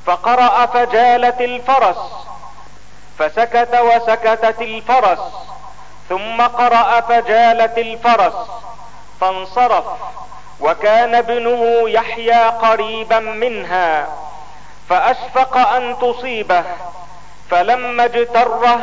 فقرأ 0.06 0.66
فجالت 0.66 1.42
الفرس 1.42 1.98
فسكت 3.20 3.76
وسكتت 3.82 4.62
الفرس 4.62 5.20
ثم 6.10 6.42
قرأ 6.42 7.02
فجالت 7.02 7.78
الفرس 7.78 8.34
فانصرف 9.22 9.86
وكان 10.60 11.16
ابنه 11.16 11.90
يحيى 11.90 12.44
قريبا 12.44 13.20
منها 13.20 14.08
فأشفق 14.90 15.58
أن 15.58 15.96
تصيبه 16.02 16.64
فلما 17.50 18.06
اجتره 18.06 18.80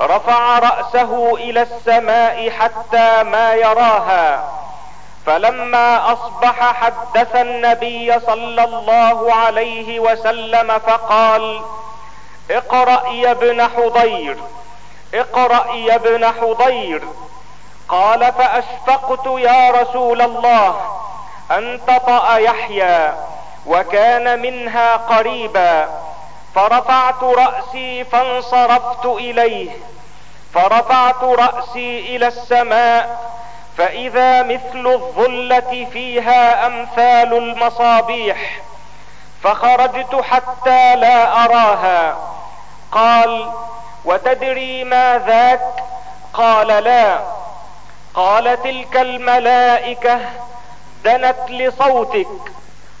رفع 0.00 0.58
رأسه 0.58 1.34
إلى 1.34 1.62
السماء 1.62 2.50
حتى 2.50 3.22
ما 3.22 3.54
يراها 3.54 4.50
فلما 5.28 6.12
أصبح 6.12 6.72
حدث 6.72 7.36
النبي 7.36 8.20
صلى 8.20 8.64
الله 8.64 9.34
عليه 9.34 10.00
وسلم 10.00 10.78
فقال 10.78 11.60
اقرأ 12.50 13.08
يا 13.08 13.30
ابن 13.30 13.68
حضير 13.68 14.36
اقرأ 15.14 15.74
يا 15.74 15.94
ابن 15.94 16.26
حضير. 16.26 17.02
قال 17.88 18.32
فأشفقت 18.32 19.26
يا 19.26 19.70
رسول 19.70 20.22
الله 20.22 20.80
أن 21.50 21.80
تطأ 21.86 22.36
يحيى 22.36 23.12
وكان 23.66 24.42
منها 24.42 24.96
قريبا. 24.96 25.88
فرفعت 26.54 27.22
رأسي 27.22 28.04
فانصرفت 28.04 29.06
إليه 29.06 29.70
فرفعت 30.54 31.22
رأسي 31.24 32.16
إلى 32.16 32.26
السماء 32.26 33.28
فإذا 33.78 34.42
مثل 34.42 34.86
الظلة 34.86 35.86
فيها 35.92 36.66
أمثال 36.66 37.34
المصابيح 37.34 38.60
فخرجت 39.42 40.14
حتى 40.22 40.96
لا 40.96 41.44
أراها. 41.44 42.18
قال 42.92 43.52
وتدري 44.04 44.84
ما 44.84 45.18
ذاك؟ 45.26 45.84
قال 46.34 46.66
لا. 46.66 47.18
قال 48.14 48.62
تلك 48.62 48.96
الملائكة 48.96 50.20
دنت 51.04 51.50
لصوتك 51.50 52.28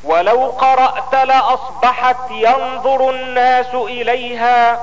ولو 0.04 0.46
قرأت 0.46 1.14
لأصبحت 1.14 2.30
ينظر 2.30 3.10
الناس 3.10 3.74
إليها 3.74 4.80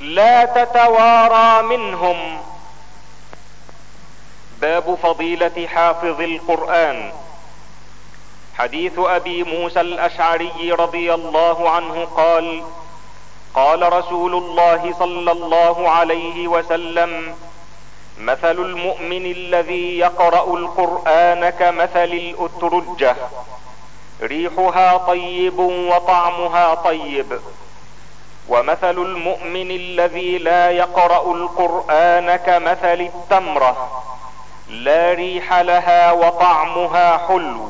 لا 0.00 0.44
تتوارى 0.44 1.62
منهم. 1.62 2.40
باب 4.60 4.94
فضيلة 5.02 5.66
حافظ 5.66 6.20
القرآن. 6.20 7.12
حديث 8.58 8.92
أبي 8.98 9.42
موسى 9.44 9.80
الأشعري 9.80 10.72
رضي 10.72 11.14
الله 11.14 11.70
عنه 11.70 12.04
قال 12.04 12.62
قال 13.54 13.92
رسول 13.92 14.34
الله 14.34 14.94
صلى 14.98 15.32
الله 15.32 15.90
عليه 15.90 16.48
وسلم 16.48 17.34
مثل 18.18 18.58
المؤمن 18.58 19.26
الذي 19.26 19.98
يقرأ 19.98 20.56
القرآن 20.56 21.50
كمثل 21.50 22.04
الأترجة. 22.04 23.16
ريحها 24.22 24.96
طيب 24.96 25.58
وطعمها 25.58 26.74
طيب. 26.74 27.40
ومثل 28.48 28.98
المؤمن 28.98 29.70
الذي 29.70 30.38
لا 30.38 30.70
يقرأ 30.70 31.34
القرآن 31.34 32.36
كمثل 32.36 33.00
التمرة. 33.00 34.02
لا 34.68 35.12
ريح 35.12 35.52
لها 35.52 36.12
وطعمها 36.12 37.26
حلو. 37.28 37.68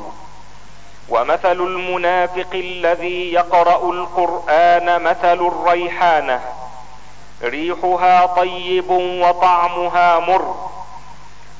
ومثل 1.08 1.60
المنافق 1.60 2.50
الذي 2.54 3.32
يقرأ 3.32 3.90
القرآن 3.90 5.02
مثل 5.02 5.46
الريحانة. 5.46 6.40
ريحها 7.42 8.26
طيب 8.26 8.90
وطعمها 8.90 10.18
مر. 10.18 10.70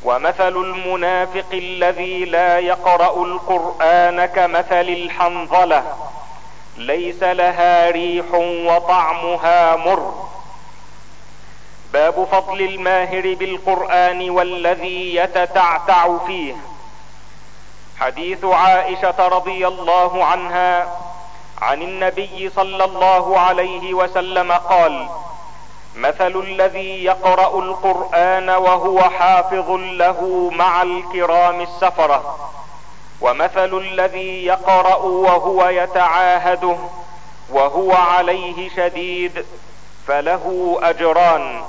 ومثل 0.05 0.57
المنافق 0.57 1.47
الذي 1.53 2.24
لا 2.24 2.59
يقرأ 2.59 3.24
القرآن 3.24 4.26
كمثل 4.26 4.89
الحنظلة. 4.89 5.82
ليس 6.76 7.22
لها 7.22 7.91
ريح 7.91 8.24
وطعمها 8.66 9.76
مر. 9.76 10.14
باب 11.95 12.24
فضل 12.32 12.61
الماهر 12.61 13.34
بالقرآن 13.34 14.30
والذي 14.30 15.14
يتتعتع 15.14 16.18
فيه. 16.26 16.55
حديث 18.01 18.45
عائشة 18.45 19.28
رضي 19.28 19.66
الله 19.68 20.24
عنها 20.24 20.88
عن 21.62 21.82
النبي 21.82 22.51
صلى 22.57 22.84
الله 22.84 23.38
عليه 23.38 23.95
وسلم 23.95 24.53
قال 24.53 25.09
مثل 25.97 26.36
الذي 26.36 27.05
يقرأ 27.05 27.59
القرآن 27.59 28.51
وهو 28.51 29.01
حافظ 29.01 29.70
له 29.70 30.51
مع 30.55 30.82
الكرام 30.82 31.61
السفرة 31.61 32.51
ومثل 33.20 33.78
الذي 33.78 34.45
يقرأ 34.47 34.97
وهو 34.97 35.68
يتعاهده 35.68 36.76
وهو 37.51 37.92
عليه 37.92 38.68
شديد 38.76 39.45
فله 40.07 40.78
أجران 40.82 41.62